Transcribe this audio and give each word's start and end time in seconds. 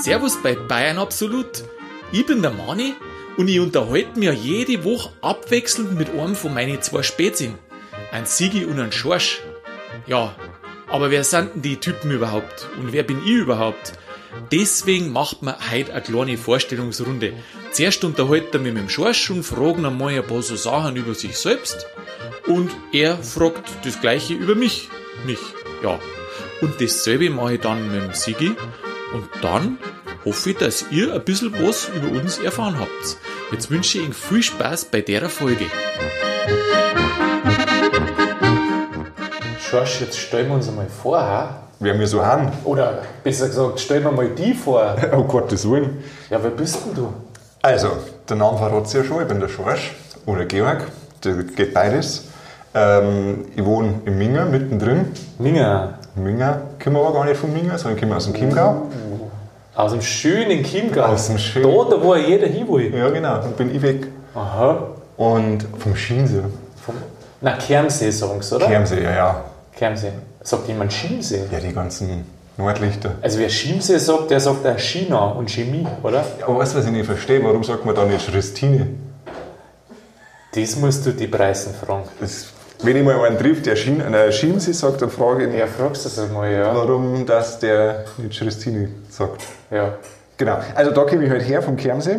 Servus 0.00 0.40
bei 0.40 0.54
Bayern 0.54 0.98
Absolut. 0.98 1.64
Ich 2.12 2.24
bin 2.24 2.40
der 2.40 2.52
Mani 2.52 2.94
und 3.36 3.48
ich 3.48 3.58
unterhalte 3.58 4.16
mich 4.16 4.30
jede 4.44 4.84
Woche 4.84 5.10
abwechselnd 5.22 5.98
mit 5.98 6.10
einem 6.10 6.36
von 6.36 6.54
meinen 6.54 6.80
zwei 6.82 7.02
Spätzien. 7.02 7.58
Ein 8.12 8.26
Sigi 8.26 8.64
und 8.64 8.78
ein 8.78 8.92
Schorsch. 8.92 9.42
Ja, 10.06 10.36
aber 10.86 11.10
wer 11.10 11.24
sind 11.24 11.54
denn 11.54 11.62
die 11.62 11.78
Typen 11.78 12.12
überhaupt? 12.12 12.68
Und 12.78 12.92
wer 12.92 13.02
bin 13.02 13.18
ich 13.24 13.32
überhaupt? 13.32 13.94
Deswegen 14.52 15.10
macht 15.10 15.42
man 15.42 15.56
heute 15.72 15.92
eine 15.92 16.02
kleine 16.02 16.38
Vorstellungsrunde. 16.38 17.32
Zuerst 17.72 18.04
unterhalten 18.04 18.64
wir 18.64 18.72
mit 18.72 18.82
dem 18.82 18.88
Schorsch 18.88 19.30
und 19.30 19.42
fragen 19.42 19.84
einmal 19.84 20.14
ein 20.14 20.24
paar 20.24 20.42
so 20.42 20.54
Sachen 20.54 20.94
über 20.94 21.14
sich 21.14 21.36
selbst. 21.36 21.86
Und 22.46 22.70
er 22.92 23.16
fragt 23.18 23.84
das 23.84 24.00
gleiche 24.00 24.34
über 24.34 24.54
mich. 24.54 24.88
Mich, 25.26 25.40
ja. 25.82 25.98
Und 26.60 26.80
dasselbe 26.80 27.30
mache 27.30 27.54
ich 27.54 27.60
dann 27.60 27.90
mit 27.90 28.02
dem 28.02 28.14
Sigi. 28.14 28.54
Und 29.12 29.28
dann 29.42 29.78
hoffe 30.24 30.50
ich, 30.50 30.56
dass 30.56 30.86
ihr 30.90 31.12
ein 31.12 31.24
bisschen 31.24 31.52
was 31.60 31.88
über 31.94 32.08
uns 32.08 32.38
erfahren 32.38 32.78
habt. 32.78 33.16
Jetzt 33.50 33.70
wünsche 33.70 33.98
ich 33.98 34.08
euch 34.08 34.14
viel 34.14 34.42
Spaß 34.42 34.86
bei 34.86 35.00
der 35.00 35.28
Folge. 35.28 35.66
Schorsch, 39.60 40.00
jetzt 40.00 40.18
stellen 40.18 40.48
wir 40.48 40.54
uns 40.54 40.68
einmal 40.68 40.88
vor, 40.88 41.20
ha? 41.20 41.62
Wer 41.80 41.98
wir 41.98 42.06
so 42.06 42.24
haben. 42.24 42.52
Oder 42.64 43.02
besser 43.24 43.48
gesagt, 43.48 43.80
stellen 43.80 44.04
wir 44.04 44.12
mal 44.12 44.28
die 44.28 44.54
vor. 44.54 44.96
Oh 45.12 45.24
Gottes 45.28 45.68
Willen. 45.68 46.04
Ja, 46.30 46.42
wer 46.42 46.50
bist 46.50 46.78
denn 46.86 46.94
du? 46.94 47.12
Also, 47.60 47.96
der 48.28 48.36
Name 48.36 48.56
verrat 48.58 48.92
ja 48.92 49.02
schon. 49.02 49.20
Ich 49.22 49.28
bin 49.28 49.40
der 49.40 49.48
Schorsch 49.48 49.92
oder 50.26 50.44
Georg. 50.44 50.86
Das 51.22 51.34
geht 51.56 51.74
beides. 51.74 52.28
Ähm, 52.74 53.44
ich 53.54 53.64
wohne 53.64 54.00
in 54.06 54.16
Minga, 54.18 54.44
mittendrin. 54.46 55.06
Minga. 55.38 55.94
Minga, 56.14 56.62
kommen 56.82 56.96
wir 56.96 57.02
aber 57.06 57.12
gar 57.12 57.24
nicht 57.26 57.36
von 57.36 57.52
Minga, 57.52 57.76
sondern 57.78 58.00
kommen 58.00 58.12
aus 58.12 58.24
dem 58.24 58.34
Chiemgau. 58.34 58.82
Aus 59.74 59.92
dem 59.92 60.02
schönen 60.02 60.62
Chiemgau. 60.64 61.02
Aus 61.04 61.26
dem 61.28 61.38
schönen- 61.38 61.90
da 61.90 62.02
wo 62.02 62.14
jeder 62.14 62.46
hin 62.46 62.66
will. 62.68 62.94
Ja, 62.94 63.08
genau. 63.10 63.38
Dann 63.38 63.52
bin 63.52 63.74
ich 63.74 63.80
weg. 63.82 64.06
Aha. 64.34 64.78
Und 65.16 65.66
vom 65.78 65.94
Schiensee. 65.96 66.42
Vom, 66.84 66.94
na, 67.40 67.52
Kermsee 67.56 68.10
sagen 68.10 68.40
sie, 68.42 68.54
oder? 68.56 68.66
Kermsee, 68.66 69.02
ja, 69.02 69.10
ja. 69.10 69.44
Kermsee. 69.76 70.12
Sagt 70.42 70.68
jemand 70.68 70.90
Chiemsee? 70.92 71.44
Ja, 71.50 71.60
die 71.60 71.72
ganzen 71.72 72.26
Nordlichter. 72.56 73.12
Also 73.22 73.38
wer 73.38 73.48
Chiemsee 73.48 73.98
sagt, 73.98 74.30
der 74.30 74.40
sagt 74.40 74.66
auch 74.66 74.78
China 74.78 75.26
und 75.32 75.50
Chemie, 75.50 75.86
oder? 76.02 76.24
Aber 76.46 76.58
weißt 76.58 76.74
du, 76.74 76.78
was 76.78 76.86
ich 76.86 76.92
nicht 76.92 77.06
verstehe? 77.06 77.42
Warum 77.44 77.62
sagt 77.64 77.84
man 77.86 77.94
da 77.94 78.04
nicht 78.04 78.22
Schristine? 78.22 78.88
Das 80.54 80.76
musst 80.76 81.06
du 81.06 81.12
die 81.12 81.26
Preisen 81.28 81.72
fragen. 81.74 82.04
Das, 82.20 82.46
wenn 82.82 82.96
ich 82.96 83.04
mal 83.04 83.24
einen 83.24 83.38
trifft, 83.38 83.66
der 83.66 83.76
Schien, 83.76 84.00
äh, 84.00 84.30
Chiemsee 84.30 84.72
sagt, 84.72 85.02
dann 85.02 85.10
frage 85.10 85.44
ich 85.44 85.52
ihn, 85.52 85.58
Ja, 85.58 85.66
fragst 85.66 86.04
du 86.04 86.08
das 86.20 86.30
mal, 86.30 86.50
ja. 86.50 86.74
warum 86.74 87.24
das 87.26 87.58
der 87.58 88.04
nicht 88.18 88.34
Schristine 88.34 88.88
sagt. 89.08 89.42
Ja. 89.70 89.94
Genau, 90.36 90.58
also 90.74 90.90
da 90.90 91.04
komme 91.04 91.24
ich 91.24 91.30
halt 91.30 91.42
her 91.46 91.62
vom 91.62 91.76
Kermsee. 91.76 92.18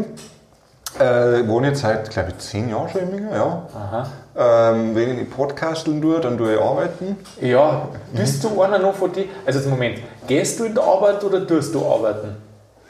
Äh, 0.99 1.47
wohne 1.47 1.69
jetzt 1.69 1.81
seit, 1.81 2.09
glaube 2.11 2.29
ich, 2.29 2.37
zehn 2.37 2.69
Jahren 2.69 2.87
schon 2.87 3.01
in 3.01 3.15
Minga, 3.15 3.35
ja. 3.35 4.07
Ähm, 4.35 4.95
wenn 4.95 5.09
ich 5.09 5.17
nicht 5.17 5.35
podcasteln 5.35 6.01
tue, 6.01 6.19
dann 6.19 6.37
tue 6.37 6.53
ich 6.53 6.61
arbeiten. 6.61 7.17
Ja, 7.41 7.87
bist 8.13 8.43
du 8.43 8.61
einer 8.61 8.77
noch 8.77 8.93
von 8.93 9.11
die? 9.11 9.27
Also 9.45 9.59
jetzt 9.59 9.69
Moment, 9.69 9.99
gehst 10.27 10.59
du 10.59 10.65
in 10.65 10.75
die 10.75 10.79
Arbeit 10.81 11.23
oder 11.23 11.45
tust 11.47 11.73
du 11.73 11.83
arbeiten? 11.85 12.35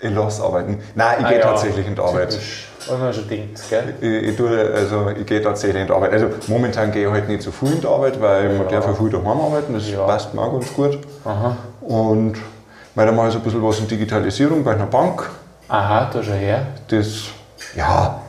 Ich 0.03 0.13
lasse 0.13 0.43
arbeiten. 0.43 0.79
Nein, 0.95 1.15
ich 1.19 1.25
Ah 1.25 1.29
gehe 1.29 1.39
ja, 1.39 1.45
tatsächlich 1.45 1.87
in 1.87 1.95
die 1.95 2.01
Arbeit. 2.01 2.29
Typisch. 2.31 2.67
Schon 2.85 2.99
gedacht, 2.99 3.69
gell? 3.69 3.93
Ich, 4.01 4.29
ich, 4.29 4.35
tue, 4.35 4.71
also, 4.75 5.09
ich 5.17 5.25
gehe 5.25 5.41
tatsächlich 5.41 5.81
in 5.81 5.87
die 5.87 5.93
Arbeit. 5.93 6.11
Also 6.11 6.27
momentan 6.47 6.91
gehe 6.91 7.05
ich 7.07 7.11
halt 7.11 7.29
nicht 7.29 7.41
so 7.41 7.51
viel 7.51 7.71
in 7.71 7.79
die 7.79 7.87
Arbeit, 7.87 8.19
weil 8.21 8.49
man 8.57 8.67
darf 8.67 8.85
ja 8.85 8.93
viel 8.93 9.09
daheim 9.09 9.39
arbeiten. 9.39 9.73
Das 9.73 9.89
Ja. 9.89 10.05
passt 10.05 10.33
mir 10.33 10.41
auch 10.41 10.51
ganz 10.51 10.73
gut. 10.73 10.99
Aha. 11.23 11.55
Und 11.79 12.33
weil 12.95 13.05
dann 13.05 13.15
mache 13.15 13.27
ich 13.27 13.33
so 13.33 13.39
ein 13.39 13.43
bisschen 13.45 13.63
was 13.63 13.79
in 13.79 13.87
Digitalisierung 13.87 14.63
bei 14.65 14.73
einer 14.73 14.87
Bank. 14.87 15.29
Aha, 15.69 16.09
da 16.11 16.21
schon 16.21 16.33
her. 16.33 16.65
Das, 16.89 17.23
ja, 17.75 18.19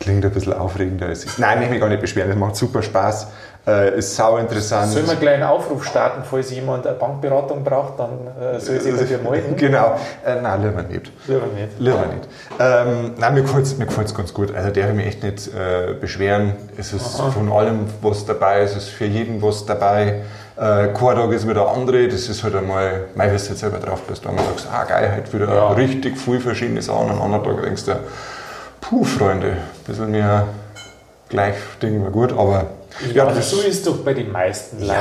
klingt 0.00 0.24
ein 0.24 0.30
bisschen 0.30 0.54
aufregender 0.54 1.06
als. 1.08 1.26
Nein, 1.36 1.62
ich 1.62 1.68
mich 1.68 1.78
gar 1.78 1.90
nicht 1.90 2.00
beschweren, 2.00 2.30
das 2.30 2.38
macht 2.38 2.56
super 2.56 2.82
Spaß. 2.82 3.26
Äh, 3.64 3.98
ist 3.98 4.16
sau 4.16 4.38
interessant. 4.38 4.90
Sollen 4.90 5.06
wir 5.06 5.14
gleich 5.14 5.34
einen 5.34 5.44
Aufruf 5.44 5.84
starten, 5.84 6.22
falls 6.28 6.50
jemand 6.50 6.84
eine 6.84 6.96
Bankberatung 6.96 7.62
braucht, 7.62 8.00
dann 8.00 8.10
äh, 8.40 8.58
soll 8.58 8.80
sich 8.80 8.96
bei 8.96 9.04
dir 9.04 9.18
melden? 9.18 9.54
Genau. 9.56 9.94
Äh, 10.26 10.40
nein, 10.42 10.62
lieber 10.62 10.82
nicht. 10.82 11.12
Lieber 11.28 11.46
nicht. 11.46 11.78
Lieber 11.78 12.06
nicht. 12.06 12.28
Ähm, 12.58 13.12
nein, 13.18 13.34
mir 13.34 13.42
gefällt 13.42 13.64
es 13.66 13.78
mir 13.78 13.86
gefällt's 13.86 14.14
ganz 14.16 14.34
gut. 14.34 14.52
Also, 14.52 14.70
der 14.70 14.88
ich 14.88 14.94
mich 14.96 15.06
echt 15.06 15.22
nicht 15.22 15.46
äh, 15.54 15.94
beschweren. 15.94 16.54
Es 16.76 16.92
ist 16.92 17.20
von 17.20 17.52
allem 17.52 17.86
was 18.00 18.26
dabei, 18.26 18.62
es 18.62 18.74
ist 18.74 18.88
für 18.88 19.04
jeden 19.04 19.40
was 19.40 19.64
dabei. 19.64 20.22
Äh, 20.56 20.88
kein 20.88 21.14
Tag 21.16 21.30
ist 21.30 21.44
wieder 21.44 21.62
der 21.62 21.68
andere. 21.68 22.08
Das 22.08 22.28
ist 22.28 22.42
halt 22.42 22.56
einmal, 22.56 23.04
mei, 23.14 23.30
wirst 23.30 23.46
du 23.46 23.50
jetzt 23.52 23.60
selber 23.60 23.78
drauf 23.78 24.02
bist, 24.08 24.26
wenn 24.26 24.36
du 24.36 24.42
sagst, 24.42 24.66
ah 24.72 24.82
geil, 24.84 25.12
heute 25.16 25.32
wieder 25.32 25.54
Ja. 25.54 25.68
richtig 25.72 26.18
viel 26.18 26.40
verschiedene 26.40 26.82
Sachen. 26.82 27.10
Am 27.10 27.22
anderen 27.22 27.44
Tag 27.44 27.62
denkst 27.62 27.84
du, 27.84 27.92
puh, 28.80 29.04
Freunde, 29.04 29.52
ein 29.52 29.56
bisschen 29.86 30.10
mehr 30.10 30.48
gleich 31.28 31.54
Ding 31.80 32.02
war 32.02 32.10
gut, 32.10 32.32
aber 32.32 32.66
Ja, 33.14 33.24
aber 33.24 33.40
so 33.42 33.60
ist 33.60 33.86
doch 33.86 33.98
bei 33.98 34.14
den 34.14 34.30
meisten 34.30 34.80
Leuten. 34.80 35.00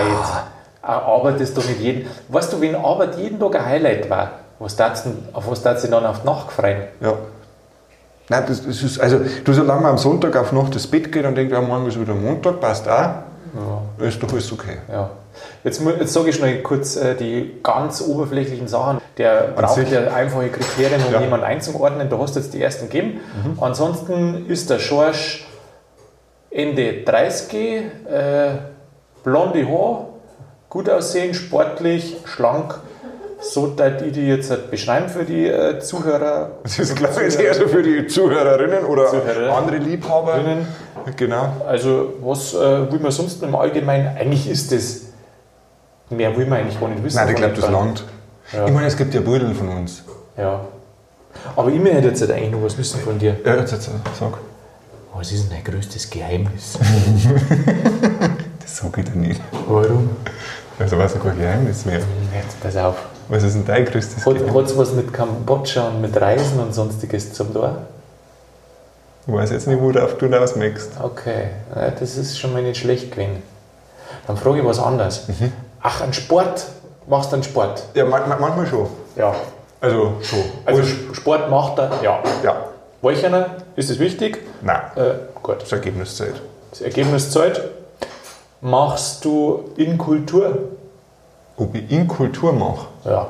Arbeit 0.82 1.40
ist 1.42 1.56
doch 1.58 1.66
nicht 1.66 1.80
jeden. 1.80 2.08
Weißt 2.30 2.52
du, 2.54 2.60
wenn 2.62 2.76
Arbeit 2.76 3.18
jeden 3.18 3.40
Tag 3.40 3.56
ein 3.56 3.66
Highlight 3.66 4.10
war, 4.10 4.32
was 4.60 4.76
darfst 4.76 5.06
du, 5.06 5.12
auf 5.34 5.50
was 5.50 5.62
darfst 5.62 5.84
du 5.86 5.90
dann 5.90 6.06
auf 6.06 6.22
die 6.22 6.26
Nacht 6.28 6.52
freuen? 6.52 6.84
Ja. 7.02 7.14
Nein, 8.30 8.44
das, 8.48 8.66
das 8.66 8.82
ist, 8.82 9.00
also, 9.00 9.20
du, 9.44 9.54
solange 9.54 9.82
man 9.82 9.92
am 9.92 9.98
Sonntag 9.98 10.36
auf 10.38 10.52
Nacht 10.54 10.74
ins 10.74 10.88
Bett 10.88 11.12
geht 11.12 11.26
und 11.26 11.36
denkt, 11.36 11.52
ja, 11.52 11.60
morgen 11.62 11.88
ist 11.88 12.00
wieder 12.00 12.14
Montag, 12.14 12.62
passt 12.62 12.88
auch, 12.88 12.92
Ja. 14.00 14.06
ist 14.08 14.22
doch 14.24 14.32
alles 14.32 14.52
okay. 14.52 14.78
Ja. 14.92 15.10
Jetzt, 15.64 15.82
jetzt 16.00 16.14
sage 16.14 16.30
ich 16.30 16.36
schnell 16.36 16.62
kurz 16.62 16.96
äh, 16.96 17.16
die 17.16 17.60
ganz 17.64 18.02
oberflächlichen 18.02 18.68
Sachen. 18.68 19.00
Der 19.18 19.50
braucht 19.56 19.76
sich. 19.76 19.90
ja 19.92 20.08
einfache 20.14 20.48
Kriterien, 20.50 21.02
um 21.06 21.14
Ja. 21.14 21.22
jemanden 21.22 21.46
einzuordnen. 21.46 22.10
Da 22.10 22.18
hast 22.20 22.36
du 22.36 22.40
jetzt 22.40 22.54
die 22.54 22.62
ersten 22.62 22.90
gegeben. 22.90 23.20
Ansonsten 23.60 24.46
ist 24.48 24.70
der 24.70 24.80
Schorsch 24.80 25.46
Ende 26.52 27.04
30, 27.04 27.54
äh, 27.54 27.82
blonde 29.24 29.68
Haar, 29.68 30.10
gut 30.70 30.90
aussehen, 30.90 31.34
sportlich, 31.34 32.18
schlank. 32.26 32.80
So 33.44 33.68
dass 33.68 34.00
ich 34.04 34.12
die 34.12 34.28
jetzt 34.28 34.52
halt 34.52 34.70
beschreiben 34.70 35.10
für 35.10 35.24
die 35.24 35.48
äh, 35.48 35.80
Zuhörer. 35.80 36.52
Das 36.62 36.78
ist 36.78 36.96
klar, 36.96 37.10
jetzt 37.20 37.40
eher 37.40 37.56
so 37.56 37.68
für 37.68 37.82
die 37.82 38.06
Zuhörerinnen 38.06 38.86
oder 38.86 39.08
Zuhörer. 39.08 39.58
andere 39.58 39.78
Liebhaberinnen. 39.78 40.68
Genau. 41.16 41.56
Also, 41.68 42.14
was 42.22 42.54
äh, 42.54 42.92
will 42.92 43.00
man 43.00 43.12
sonst 43.12 43.42
im 43.42 43.56
Allgemeinen? 43.56 44.16
Eigentlich 44.16 44.48
ist 44.48 44.72
das. 44.72 45.08
Mehr 46.12 46.38
will 46.38 46.46
man 46.46 46.60
eigentlich 46.60 46.80
gar 46.80 46.90
nicht 46.90 47.04
wissen. 47.04 47.16
Nein, 47.16 47.30
ich 47.30 47.36
glaube, 47.36 47.56
das 47.56 47.70
langt. 47.72 48.04
Ja. 48.54 48.66
Ich 48.68 48.72
meine, 48.72 48.86
es 48.86 48.98
gibt 48.98 49.14
ja 49.14 49.22
Bilder 49.22 49.50
von 49.56 49.70
uns. 49.70 50.04
Ja. 50.38 50.60
Aber 51.56 51.70
ich 51.70 51.80
möchte 51.80 52.10
jetzt 52.10 52.22
halt 52.22 52.32
eigentlich 52.32 52.52
noch 52.52 52.64
was 52.64 52.78
wissen 52.78 53.00
von 53.00 53.18
dir. 53.18 53.38
Ja, 53.44 53.56
jetzt, 53.56 53.72
jetzt 53.72 53.90
sag. 54.20 54.34
Was 55.14 55.32
ist 55.32 55.44
denn 55.50 55.58
dein 55.64 55.74
größtes 55.74 56.10
Geheimnis? 56.10 56.78
Das 58.62 58.78
sag 58.78 58.98
ich 59.00 59.06
dir 59.06 59.18
nicht. 59.18 59.42
Warum? 59.68 60.12
Also, 60.80 60.98
was 60.98 61.20
kein 61.20 61.38
Geheimnis 61.38 61.84
mehr. 61.86 62.00
Jetzt 62.34 62.62
pass 62.62 62.78
auf. 62.78 62.96
Was 63.28 63.44
ist 63.44 63.56
denn 63.56 63.66
dein 63.66 63.86
größtes 63.86 64.26
Hat 64.26 64.34
Geheimnis? 64.34 64.72
es 64.72 64.78
was 64.78 64.92
mit 64.94 65.12
Kambodscha 65.12 65.88
und 65.90 66.00
mit 66.02 66.16
Reisen 66.20 66.60
und 66.60 66.74
sonstiges 66.74 67.34
zum 67.34 67.54
tun? 67.54 67.76
Ich 69.28 69.34
weiß 69.34 69.52
jetzt 69.52 69.68
nicht, 69.68 69.82
worauf 69.82 70.18
du 70.18 70.28
hinaus 70.28 70.56
möchtest. 70.56 70.92
Okay, 71.02 71.50
das 72.00 72.16
ist 72.18 72.40
schon 72.40 72.54
mal 72.54 72.62
nicht 72.62 72.80
schlecht 72.80 73.12
gewesen. 73.12 73.44
Dann 74.28 74.38
frage 74.38 74.60
ich 74.60 74.66
was 74.66 74.80
anderes. 74.80 75.28
Mhm. 75.28 75.52
Ach, 75.82 76.02
ein 76.02 76.14
Sport? 76.14 76.66
Machst 77.08 77.32
du 77.32 77.36
einen 77.36 77.44
Sport? 77.44 77.84
Ja, 77.94 78.06
man, 78.06 78.30
man, 78.30 78.40
manchmal 78.40 78.68
schon. 78.68 78.88
Ja. 79.18 79.36
Also, 79.82 80.14
schon. 80.22 80.44
Also 80.66 80.82
Und- 80.82 80.88
Sp- 80.88 81.14
Sport 81.14 81.50
macht 81.50 81.78
er? 81.80 81.92
Ja. 82.02 82.20
ja. 82.44 82.56
Welcher? 83.02 83.58
Ist 83.76 83.90
es 83.90 84.00
wichtig? 84.00 84.40
Nein, 84.62 84.82
Äh, 84.96 85.14
gut. 85.42 85.62
das 85.62 85.72
Ergebnis 85.72 86.16
zählt. 86.18 86.42
Das 86.70 86.82
Ergebnis 86.82 87.32
zählt. 87.32 87.62
Machst 88.62 89.26
du 89.26 89.72
in 89.76 89.98
Kultur? 89.98 90.58
Ob 91.58 91.74
ich 91.76 91.90
in 91.92 92.08
Kultur 92.08 92.54
mache? 92.54 92.88
Ja. 93.06 93.28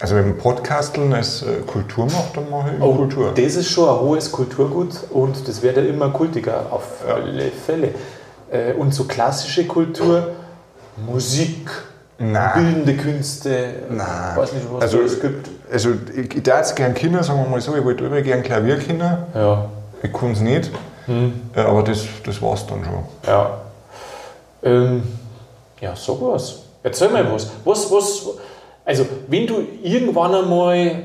Also, 0.00 0.14
wenn 0.16 0.28
man 0.28 0.38
Podcasteln 0.38 1.12
als 1.12 1.42
äh, 1.42 1.60
Kultur 1.66 2.06
macht, 2.06 2.36
dann 2.36 2.48
mache 2.50 2.70
ich 2.70 2.76
in 2.76 2.82
Oh, 2.82 2.94
Kultur. 2.94 3.32
Das 3.34 3.54
ist 3.56 3.70
schon 3.70 3.88
ein 3.88 4.00
hohes 4.00 4.30
Kulturgut 4.32 4.90
und 5.10 5.46
das 5.48 5.62
wird 5.62 5.76
ja 5.76 5.82
immer 5.84 6.10
kultiger, 6.10 6.66
auf 6.70 6.84
Ja. 7.06 7.14
alle 7.14 7.50
Fälle. 7.50 7.94
Äh, 8.50 8.72
Und 8.74 8.92
so 8.94 9.04
klassische 9.04 9.66
Kultur, 9.66 10.28
Musik, 11.06 11.70
Nein. 12.24 12.52
bildende 12.84 12.96
Künste, 13.02 13.74
Nein. 13.90 14.36
weiß 14.36 14.52
nicht, 14.52 14.66
was 14.70 14.82
Also, 14.82 15.00
es 15.00 15.20
gibt. 15.20 15.48
Also, 15.70 15.90
ich, 16.14 16.36
ich 16.36 16.42
darf 16.42 16.74
gerne 16.74 16.94
Kinder, 16.94 17.22
sagen 17.22 17.42
wir 17.42 17.48
mal 17.48 17.60
so, 17.60 17.74
ich 17.76 17.84
wollte 17.84 18.04
immer 18.04 18.20
gerne 18.22 18.42
Klavierkinder. 18.42 19.26
Ja. 19.34 19.64
Ich 20.02 20.12
kann 20.12 20.32
es 20.32 20.40
nicht, 20.40 20.70
Hm. 21.06 21.32
äh, 21.56 21.60
aber 21.60 21.82
das, 21.82 22.04
das 22.24 22.40
war 22.40 22.54
es 22.54 22.64
dann 22.66 22.84
schon. 22.84 23.04
Ja. 23.26 23.58
Ähm, 24.62 25.02
ja, 25.80 25.96
sag 25.96 26.16
was. 26.20 26.60
Erzähl 26.84 27.08
mal 27.08 27.32
was. 27.32 27.50
Was, 27.64 27.90
was. 27.90 28.26
Also, 28.84 29.06
wenn 29.26 29.46
du 29.46 29.64
irgendwann 29.82 30.34
einmal 30.34 30.96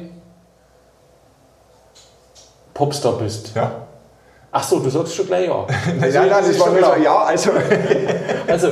Popstar 2.74 3.14
bist. 3.14 3.56
Ja? 3.56 3.72
Ach 4.52 4.64
so, 4.64 4.80
du 4.80 4.90
sagst 4.90 5.16
schon 5.16 5.25
gleich 5.28 5.48
ja. 5.48 5.66
Also, 5.66 5.75
Nein, 6.00 6.14
nein, 6.14 6.30
das 6.30 6.48
ist 6.50 6.60
war 6.60 6.69
nur 6.69 6.84
so, 6.84 6.96
ja, 7.04 7.24
also. 7.24 7.52
Also, 8.48 8.68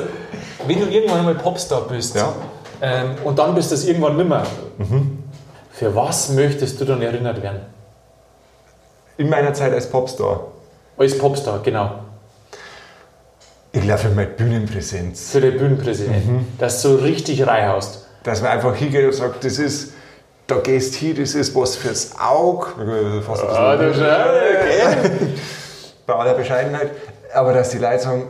wenn 0.68 0.80
du 0.80 0.88
irgendwann 0.88 1.20
einmal 1.20 1.36
Popstar 1.36 1.82
bist, 1.88 2.16
Ja. 2.16 2.34
Ähm, 2.82 3.16
und 3.24 3.40
dann 3.40 3.56
bist 3.56 3.72
du 3.72 3.76
es 3.76 3.86
irgendwann 3.88 4.18
nimmer. 4.18 4.44
Für 5.72 5.96
was 5.96 6.30
möchtest 6.30 6.80
du 6.80 6.86
dann 6.86 7.02
erinnert 7.02 7.42
werden? 7.42 7.62
In 9.18 9.30
meiner 9.30 9.54
Zeit 9.54 9.74
als 9.74 9.90
Popstar. 9.90 10.48
Als 10.98 11.18
Popstar, 11.18 11.60
genau. 11.64 11.92
Ich 13.72 13.82
glaube 13.82 14.00
für 14.00 14.10
meine 14.10 14.28
Bühnenpräsenz. 14.28 15.32
Für 15.32 15.42
den 15.42 15.58
Bühnenpräsidenten. 15.58 16.48
Dass 16.58 16.82
du 16.82 16.90
so 16.90 16.96
richtig 16.98 17.46
reinhaust. 17.46 18.06
Dass 18.24 18.42
man 18.42 18.52
einfach 18.52 18.76
hingeht 18.76 19.06
und 19.06 19.14
sagt, 19.14 19.44
das 19.44 19.58
ist, 19.60 19.94
da 20.48 20.56
gehst 20.58 20.96
hin, 20.96 21.16
das 21.20 21.34
ist 21.36 21.56
was 21.56 21.76
fürs 21.76 22.12
Auge. 22.20 23.22
Fast 23.26 23.44
Ah, 23.44 23.76
du 23.76 23.94
schau, 23.94 24.02
Bei 26.06 26.14
aller 26.14 26.34
Bescheidenheit. 26.34 26.92
Aber 27.34 27.54
dass 27.54 27.70
die 27.72 27.78
Leute 27.80 28.00
sagen, 28.00 28.28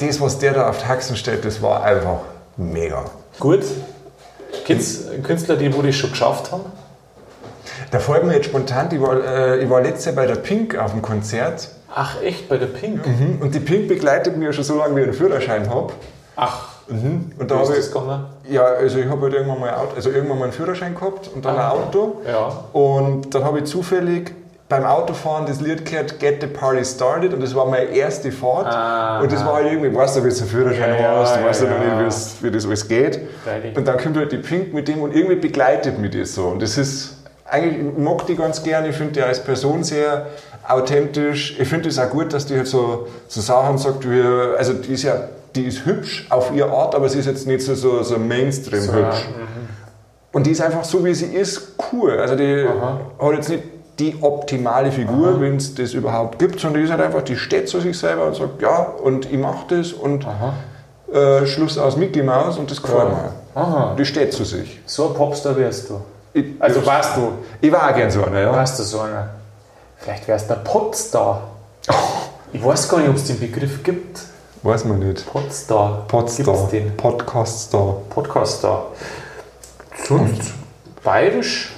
das, 0.00 0.20
was 0.20 0.38
der 0.38 0.52
da 0.54 0.68
auf 0.68 0.78
die 0.78 0.86
Haxen 0.86 1.16
stellt, 1.16 1.44
das 1.44 1.60
war 1.60 1.82
einfach 1.82 2.20
mega. 2.56 3.04
Gut. 3.38 3.62
Kennst 4.64 5.08
du 5.08 5.22
Künstler, 5.22 5.56
die 5.56 5.74
wo 5.74 5.82
das 5.82 5.94
schon 5.96 6.10
geschafft 6.10 6.52
haben? 6.52 6.64
Da 7.90 7.98
fällt 7.98 8.24
mir 8.24 8.34
jetzt 8.34 8.46
spontan, 8.46 8.88
ich 8.92 9.00
war, 9.00 9.22
äh, 9.22 9.62
ich 9.62 9.70
war 9.70 9.80
letztes 9.80 10.06
Jahr 10.06 10.14
bei 10.14 10.26
der 10.26 10.36
Pink 10.36 10.76
auf 10.76 10.92
dem 10.92 11.02
Konzert. 11.02 11.68
Ach, 11.94 12.20
echt? 12.22 12.48
Bei 12.48 12.58
der 12.58 12.66
Pink? 12.66 13.06
Mhm. 13.06 13.38
Und 13.40 13.54
die 13.54 13.60
Pink 13.60 13.88
begleitet 13.88 14.36
mich 14.36 14.46
ja 14.46 14.52
schon 14.52 14.64
so 14.64 14.76
lange, 14.76 14.96
wie 14.96 15.00
ich 15.00 15.06
einen 15.06 15.14
Führerschein 15.14 15.70
habe. 15.70 15.92
Ach, 16.36 16.68
Und 17.38 17.50
da 17.50 17.56
habe 17.56 17.74
das 17.74 17.88
ich, 17.88 17.94
ja, 18.52 18.62
also 18.64 18.98
ich 18.98 19.08
habe 19.08 19.22
halt 19.22 19.34
irgendwann 19.34 19.60
mal, 19.60 19.74
Auto, 19.74 19.96
also 19.96 20.10
irgendwann 20.10 20.38
mal 20.38 20.44
einen 20.44 20.52
Führerschein 20.52 20.94
gehabt 20.94 21.28
und 21.34 21.44
dann 21.44 21.56
ein 21.56 21.66
Auto. 21.66 22.20
Ja. 22.26 22.64
Und 22.72 23.34
dann 23.34 23.44
habe 23.44 23.58
ich 23.60 23.64
zufällig 23.64 24.32
beim 24.68 24.84
Autofahren 24.84 25.46
das 25.46 25.60
Lied 25.60 25.86
gehört, 25.86 26.18
Get 26.18 26.42
the 26.42 26.46
Party 26.46 26.84
Started. 26.84 27.32
Und 27.32 27.42
das 27.42 27.54
war 27.54 27.66
meine 27.66 27.86
erste 27.86 28.30
Fahrt. 28.30 28.66
Aha. 28.66 29.20
Und 29.20 29.32
das 29.32 29.44
war 29.44 29.54
halt 29.54 29.72
irgendwie, 29.72 29.94
weißt 29.94 30.16
du, 30.16 30.24
wie 30.24 30.28
du 30.28 30.36
einen 30.36 30.46
Führerschein 30.46 30.90
Ja, 30.90 31.00
ja, 31.00 31.18
hast, 31.20 31.36
du 31.36 31.44
weißt 31.44 31.62
ja, 31.62 31.68
ja, 31.68 31.74
noch 31.74 31.80
nicht, 31.80 31.90
ja. 31.92 32.42
wie 32.42 32.50
das 32.50 32.66
alles 32.66 32.88
geht. 32.88 33.20
Freilich. 33.44 33.76
Und 33.76 33.88
dann 33.88 33.98
kommt 33.98 34.16
halt 34.16 34.30
die 34.30 34.38
Pink 34.38 34.74
mit 34.74 34.88
dem 34.88 35.00
und 35.00 35.14
irgendwie 35.14 35.36
begleitet 35.36 35.98
mich 35.98 36.10
das 36.10 36.34
so. 36.34 36.48
Und 36.48 36.60
das 36.60 36.76
ist, 36.76 37.16
eigentlich 37.46 37.78
ich 37.78 37.98
mag 37.98 38.26
die 38.26 38.36
ganz 38.36 38.62
gerne. 38.62 38.88
Ich 38.88 38.96
finde 38.96 39.14
die 39.14 39.22
als 39.22 39.42
Person 39.42 39.84
sehr 39.84 40.26
authentisch. 40.66 41.58
Ich 41.58 41.66
finde 41.66 41.88
es 41.88 41.98
auch 41.98 42.10
gut, 42.10 42.34
dass 42.34 42.44
die 42.44 42.56
halt 42.56 42.66
so, 42.66 43.08
so 43.26 43.40
Sachen 43.40 43.78
sagt, 43.78 44.08
wie, 44.08 44.20
also 44.58 44.74
die 44.74 44.92
ist 44.92 45.02
ja, 45.02 45.14
die 45.54 45.64
ist 45.64 45.86
hübsch 45.86 46.26
auf 46.28 46.52
ihre 46.54 46.70
Art, 46.70 46.94
aber 46.94 47.08
sie 47.08 47.20
ist 47.20 47.26
jetzt 47.26 47.46
nicht 47.46 47.62
so, 47.62 47.74
so, 47.74 48.02
so 48.02 48.18
Mainstream 48.18 48.82
hübsch. 48.82 49.28
Und 50.30 50.46
die 50.46 50.50
ist 50.50 50.60
einfach 50.60 50.84
so, 50.84 51.02
wie 51.06 51.14
sie 51.14 51.34
ist, 51.34 51.74
cool. 51.90 52.18
Also 52.18 52.36
die 52.36 52.66
Aha. 52.68 53.00
hat 53.18 53.32
jetzt 53.32 53.48
nicht 53.48 53.62
die 53.98 54.16
optimale 54.20 54.92
Figur, 54.92 55.40
wenn 55.40 55.56
es 55.56 55.74
das 55.74 55.92
überhaupt 55.92 56.38
gibt, 56.38 56.60
sondern 56.60 56.80
die 56.80 56.84
ist 56.86 56.90
halt 56.92 57.00
einfach, 57.00 57.22
die 57.22 57.36
steht 57.36 57.68
zu 57.68 57.80
sich 57.80 57.98
selber 57.98 58.26
und 58.26 58.36
sagt, 58.36 58.62
ja, 58.62 58.78
und 59.02 59.26
ich 59.30 59.38
mache 59.38 59.76
das 59.76 59.92
und 59.92 60.26
äh, 61.12 61.46
Schluss 61.46 61.78
aus 61.78 61.96
Mickey 61.96 62.22
Mouse 62.22 62.58
und 62.58 62.70
das 62.70 62.80
gefällt 62.82 63.08
mir. 63.08 63.32
Aha. 63.54 63.94
Die 63.98 64.04
steht 64.04 64.32
zu 64.32 64.44
sich. 64.44 64.80
So 64.86 65.08
ein 65.08 65.14
Popstar 65.14 65.56
wärst 65.56 65.90
du. 65.90 66.00
Ich, 66.32 66.44
Also 66.60 66.84
warst 66.86 67.16
du. 67.16 67.32
ich 67.60 67.72
war 67.72 67.90
auch 67.90 67.94
gern 67.96 68.10
so 68.10 68.22
einer, 68.24 68.40
ja. 68.40 68.52
Warst 68.52 68.78
du 68.78 68.82
so 68.84 69.00
einer? 69.00 69.30
Vielleicht 69.96 70.28
wärst 70.28 70.48
du 70.50 70.54
ein 70.54 70.64
Podstar. 70.64 71.42
Ich 72.50 72.64
weiß 72.64 72.88
gar 72.88 73.00
nicht, 73.00 73.10
ob 73.10 73.16
es 73.16 73.26
den 73.26 73.38
Begriff 73.38 73.82
gibt. 73.82 74.20
Weiß 74.62 74.86
man 74.86 75.00
nicht. 75.00 75.30
Podstar. 75.30 76.06
Podstar. 76.08 76.44
Gibt's 76.46 76.70
den? 76.70 76.96
Podcaststar. 76.96 77.96
Podcaststar. 78.08 78.86
Sonst 80.06 80.52
bayerisch, 81.04 81.74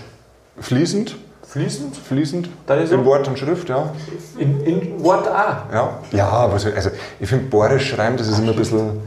Fließend, 0.61 1.17
fließend, 1.51 1.97
fließend. 1.97 2.49
So. 2.67 2.75
In 2.75 3.05
Wort 3.05 3.29
und 3.29 3.39
Schrift, 3.39 3.69
ja. 3.69 3.93
in, 4.39 4.61
in 4.65 5.03
Wort 5.03 5.29
auch. 5.29 5.73
Ja, 5.73 5.99
ja 6.13 6.29
aber 6.29 6.59
so, 6.59 6.71
also 6.71 6.91
ich 7.19 7.29
finde 7.29 7.47
Borisch 7.47 7.91
schreiben, 7.91 8.17
das 8.17 8.29
ist 8.29 8.39
immer 8.39 8.53
ein 8.53 8.57
bisschen. 8.57 9.01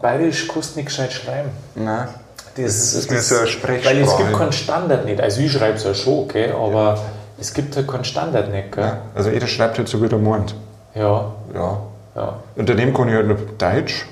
Bayerisch 0.00 0.48
kannst 0.48 0.76
nicht 0.76 0.86
gescheit 0.86 1.12
schreiben. 1.12 1.50
Nein. 1.74 2.08
Das, 2.56 2.94
ist 2.94 3.10
mir 3.10 3.20
so 3.20 3.36
eine 3.36 3.46
Sprechsprache. 3.46 3.96
Weil 3.96 4.02
es 4.02 4.16
gibt 4.16 4.32
keinen 4.36 4.52
Standard 4.52 5.04
nicht. 5.04 5.20
Also 5.20 5.40
ich 5.40 5.52
schreibe 5.52 5.76
es 5.76 5.84
ja 5.84 5.94
schon, 5.94 6.24
okay, 6.24 6.50
aber 6.50 6.98
es 7.40 7.52
gibt 7.54 7.74
halt 7.76 7.88
keinen 7.88 8.04
Standard 8.04 8.50
nicht, 8.50 8.72
gell? 8.72 8.98
Also 9.14 9.30
jeder 9.30 9.46
schreibt 9.46 9.78
halt 9.78 9.88
so 9.88 10.02
wie 10.02 10.06
er 10.06 10.18
meint. 10.18 10.54
Ja, 10.94 11.32
Ja. 11.54 11.78
ja. 12.14 12.36
Unter 12.56 12.74
dem 12.74 12.92
kann 12.92 13.08
ich 13.08 13.14
halt 13.14 13.28
noch 13.28 13.38
Deutsch. 13.58 14.06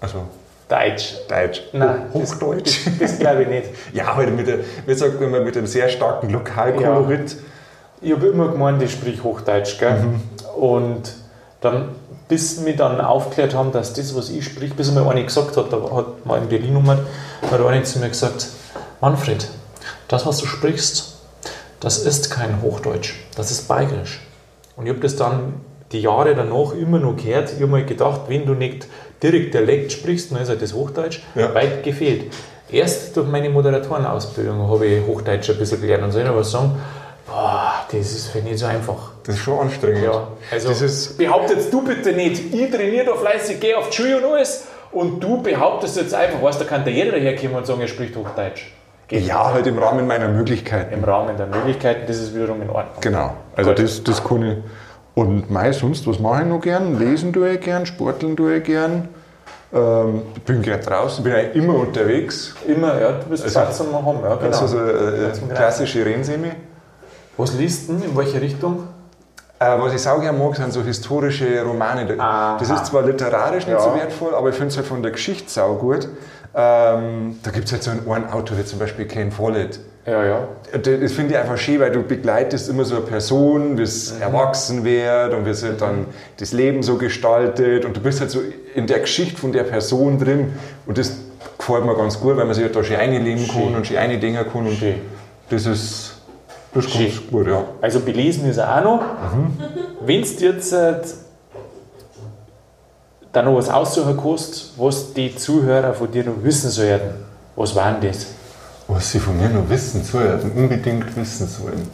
Also 0.00 0.22
Deutsch. 0.72 1.14
Deutsch. 1.28 1.62
Nein, 1.72 2.06
das- 2.12 2.32
Hochdeutsch. 2.32 2.86
Das, 2.86 3.10
das 3.10 3.18
glaube 3.18 3.42
ich 3.42 3.48
nicht. 3.48 3.64
Ja, 3.92 4.16
halt 4.16 4.34
mit, 4.34 4.46
der, 4.46 4.60
wie 4.86 4.94
sagt 4.94 5.20
man, 5.20 5.30
mit 5.44 5.56
einem 5.56 5.66
sehr 5.66 5.88
starken 5.90 6.30
Lokalkolorit. 6.30 7.36
Ich 8.00 8.12
habe 8.12 8.26
immer 8.28 8.48
gemeint, 8.48 8.82
ich 8.82 8.92
sprich 8.92 9.22
Hochdeutsch, 9.22 9.78
gell? 9.78 10.00
Mhm. 10.00 10.20
Und 10.60 11.12
dann, 11.60 11.90
bis 12.28 12.64
wir 12.64 12.74
dann 12.74 13.00
aufgeklärt 13.00 13.54
haben, 13.54 13.70
dass 13.70 13.92
das, 13.92 14.16
was 14.16 14.30
ich 14.30 14.44
sprich, 14.44 14.74
bis 14.74 14.90
mir 14.90 15.06
einer 15.08 15.22
gesagt 15.22 15.56
hat, 15.56 15.72
da 15.72 15.76
hat 15.94 16.24
mal 16.24 16.38
in 16.38 16.48
Berlin 16.48 16.76
umgehört, 16.76 17.06
hat 17.50 17.60
einer 17.60 17.84
zu 17.84 17.98
mir 17.98 18.08
gesagt, 18.08 18.46
Manfred, 19.00 19.46
das, 20.08 20.24
was 20.26 20.38
du 20.38 20.46
sprichst, 20.46 21.16
das 21.80 21.98
ist 21.98 22.30
kein 22.30 22.62
Hochdeutsch, 22.62 23.14
das 23.36 23.50
ist 23.50 23.68
Bayerisch. 23.68 24.20
Und 24.76 24.86
ich 24.86 24.90
habe 24.92 25.00
das 25.00 25.16
dann 25.16 25.54
die 25.92 26.00
Jahre 26.00 26.34
danach 26.34 26.72
immer 26.72 26.98
noch 26.98 27.16
gehört. 27.16 27.50
Ich 27.52 27.60
habe 27.60 27.66
mir 27.66 27.84
gedacht, 27.84 28.22
wenn 28.28 28.46
du 28.46 28.54
nicht 28.54 28.86
direkt 29.22 29.54
Dialekt 29.54 29.92
sprichst, 29.92 30.32
dann 30.32 30.42
ist 30.42 30.48
halt 30.48 30.62
das 30.62 30.74
Hochdeutsch 30.74 31.20
Ja. 31.34 31.54
weit 31.54 31.82
gefehlt. 31.82 32.32
Erst 32.70 33.16
durch 33.16 33.28
meine 33.28 33.50
Moderatorenausbildung 33.50 34.68
habe 34.70 34.86
ich 34.86 35.06
Hochdeutsch 35.06 35.50
ein 35.50 35.58
bisschen 35.58 35.80
gelernt. 35.80 36.04
Und 36.04 36.12
soll 36.12 36.22
ich 36.22 36.28
aber 36.28 36.42
sagen, 36.44 36.72
boah, 37.26 37.72
das 37.90 38.12
ist 38.12 38.28
für 38.28 38.38
nicht 38.38 38.58
so 38.58 38.66
einfach. 38.66 39.10
Das 39.24 39.34
ist 39.36 39.42
schon 39.42 39.58
anstrengend. 39.60 40.04
Ja, 40.04 40.28
also 40.50 40.68
Das 40.70 40.80
ist- 40.82 41.18
behauptet 41.18 41.72
du 41.72 41.84
bitte 41.84 42.12
nicht, 42.12 42.52
ich 42.54 42.70
trainiere 42.70 43.06
da 43.06 43.14
fleißig, 43.14 43.60
gehe 43.60 43.76
auf 43.76 43.90
die 43.90 43.96
Schule 43.96 44.18
und 44.18 44.34
alles 44.34 44.64
und 44.90 45.20
du 45.22 45.42
behauptest 45.42 45.96
jetzt 45.96 46.14
einfach, 46.14 46.42
weißt, 46.42 46.60
da 46.60 46.64
kann 46.64 46.84
da 46.84 46.90
jeder 46.90 47.12
daherkommen 47.12 47.56
und 47.56 47.66
sagen, 47.66 47.80
er 47.80 47.88
spricht 47.88 48.16
Hochdeutsch. 48.16 48.72
Geht 49.08 49.26
Ja, 49.26 49.52
halt 49.52 49.66
im 49.66 49.78
Rahmen 49.78 50.06
meiner 50.06 50.28
Möglichkeiten. 50.28 50.94
im 50.94 51.04
Rahmen 51.04 51.36
der 51.36 51.46
Möglichkeiten, 51.46 52.02
das 52.06 52.16
ist 52.16 52.34
wiederum 52.34 52.62
in 52.62 52.70
Ordnung. 52.70 52.96
Genau. 53.00 53.34
Also 53.54 53.70
Gut. 53.70 53.78
das, 53.80 54.02
das 54.02 54.24
kann 54.24 54.42
ich. 54.42 54.56
Und 55.14 55.50
mei, 55.50 55.72
sonst, 55.72 56.06
was 56.06 56.18
mache 56.18 56.42
ich 56.42 56.48
noch 56.48 56.60
gern? 56.60 56.98
Lesen 56.98 57.32
tue 57.32 57.50
ich 57.54 57.60
gern, 57.60 57.84
sporteln 57.84 58.36
tue 58.36 58.56
ich 58.56 58.64
gern. 58.64 59.08
Ähm, 59.74 60.22
ich 60.34 60.42
bin 60.42 60.62
gern 60.62 60.80
draußen, 60.80 61.22
bin 61.22 61.32
eigentlich 61.34 61.62
immer 61.62 61.74
unterwegs. 61.74 62.54
Immer, 62.66 63.00
ja, 63.00 63.12
du 63.12 63.26
bist 63.28 63.44
Also- 63.44 63.60
Platz 63.60 63.76
zum 63.78 63.92
haben, 63.94 64.18
ja, 64.22 64.34
genau. 64.36 64.44
Also 64.46 64.66
so 64.66 64.78
äh, 64.78 65.18
Platz 65.18 65.38
zum 65.38 65.48
klassische 65.50 66.04
Rennsemi. 66.04 66.52
Was 67.36 67.54
liest 67.54 67.88
du? 67.88 67.94
In 67.94 68.16
welche 68.16 68.40
Richtung? 68.40 68.88
Äh, 69.58 69.78
was 69.78 69.94
ich 69.94 70.00
sau 70.02 70.18
gern 70.18 70.38
mag, 70.38 70.56
sind 70.56 70.72
so 70.72 70.82
historische 70.82 71.62
Romane. 71.62 72.06
Aha. 72.18 72.56
Das 72.58 72.68
ist 72.70 72.86
zwar 72.86 73.02
literarisch 73.02 73.66
nicht 73.66 73.74
Ja. 73.74 73.80
so 73.80 73.94
wertvoll, 73.94 74.34
aber 74.34 74.48
ich 74.48 74.54
finde 74.54 74.68
es 74.68 74.76
halt 74.76 74.86
von 74.86 75.02
der 75.02 75.12
Geschichte 75.12 75.50
sau 75.50 75.74
gut. 75.74 76.08
Ähm, 76.54 77.38
da 77.42 77.50
gibt 77.50 77.66
es 77.66 77.72
halt 77.72 77.82
so 77.82 77.90
einen, 77.92 78.10
einen 78.10 78.30
Autor, 78.30 78.58
wie 78.58 78.64
zum 78.64 78.78
Beispiel 78.78 79.06
Ken 79.06 79.30
Follett. 79.30 79.78
Ja, 80.04 80.24
ja. 80.24 80.48
Das 80.72 81.12
finde 81.12 81.34
ich 81.34 81.38
einfach 81.38 81.56
schön, 81.58 81.78
weil 81.78 81.92
du 81.92 82.02
begleitest 82.02 82.68
immer 82.68 82.84
so 82.84 82.96
eine 82.96 83.04
Person, 83.04 83.78
wie 83.78 83.82
es 83.82 84.14
Mhm. 84.14 84.22
erwachsen 84.22 84.84
wird 84.84 85.32
und 85.32 85.44
wie 85.46 85.66
halt 85.66 85.80
dann 85.80 86.06
das 86.38 86.52
Leben 86.52 86.82
so 86.82 86.96
gestaltet 86.96 87.84
und 87.84 87.96
du 87.96 88.00
bist 88.00 88.20
halt 88.20 88.30
so 88.30 88.40
in 88.74 88.86
der 88.88 88.98
Geschichte 89.00 89.38
von 89.38 89.52
der 89.52 89.62
Person 89.62 90.18
drin 90.18 90.54
und 90.86 90.98
das 90.98 91.12
gefällt 91.56 91.84
mir 91.84 91.94
ganz 91.94 92.18
gut, 92.18 92.36
weil 92.36 92.44
man 92.46 92.54
sich 92.54 92.64
halt 92.64 92.74
da 92.74 92.82
schön 92.82 92.96
einleben 92.96 93.46
kann 93.46 93.62
Schön. 93.62 93.74
und 93.76 93.86
schön 93.86 93.96
eindenken 93.98 94.44
kann 94.52 94.66
und 94.66 94.72
Schön. 94.76 94.96
das 95.50 95.66
ist, 95.66 96.14
das 96.74 96.86
ist 96.86 96.94
ganz 96.98 97.20
gut, 97.30 97.46
ja. 97.46 97.64
Also 97.80 98.00
belesen 98.00 98.50
ist 98.50 98.56
er 98.56 98.78
auch 98.78 98.84
noch. 98.84 99.02
Wenn 100.04 100.22
du 100.22 100.28
jetzt 100.44 100.72
äh, 100.72 100.94
da 103.32 103.42
noch 103.42 103.54
was 103.56 103.68
aussuchen 103.68 104.18
kannst, 104.20 104.72
was 104.76 105.12
die 105.14 105.34
Zuhörer 105.36 105.94
von 105.94 106.10
dir 106.10 106.24
noch 106.24 106.42
wissen 106.42 106.70
sollten, 106.70 107.14
was 107.54 107.74
war 107.76 107.92
denn 107.92 108.10
das? 108.10 108.26
Was 108.94 109.10
sie 109.10 109.20
von 109.20 109.38
mir 109.38 109.48
noch 109.48 109.68
wissen 109.70 110.04
sollten, 110.04 110.52
unbedingt 110.52 111.16
wissen 111.16 111.48
sollen, 111.48 111.88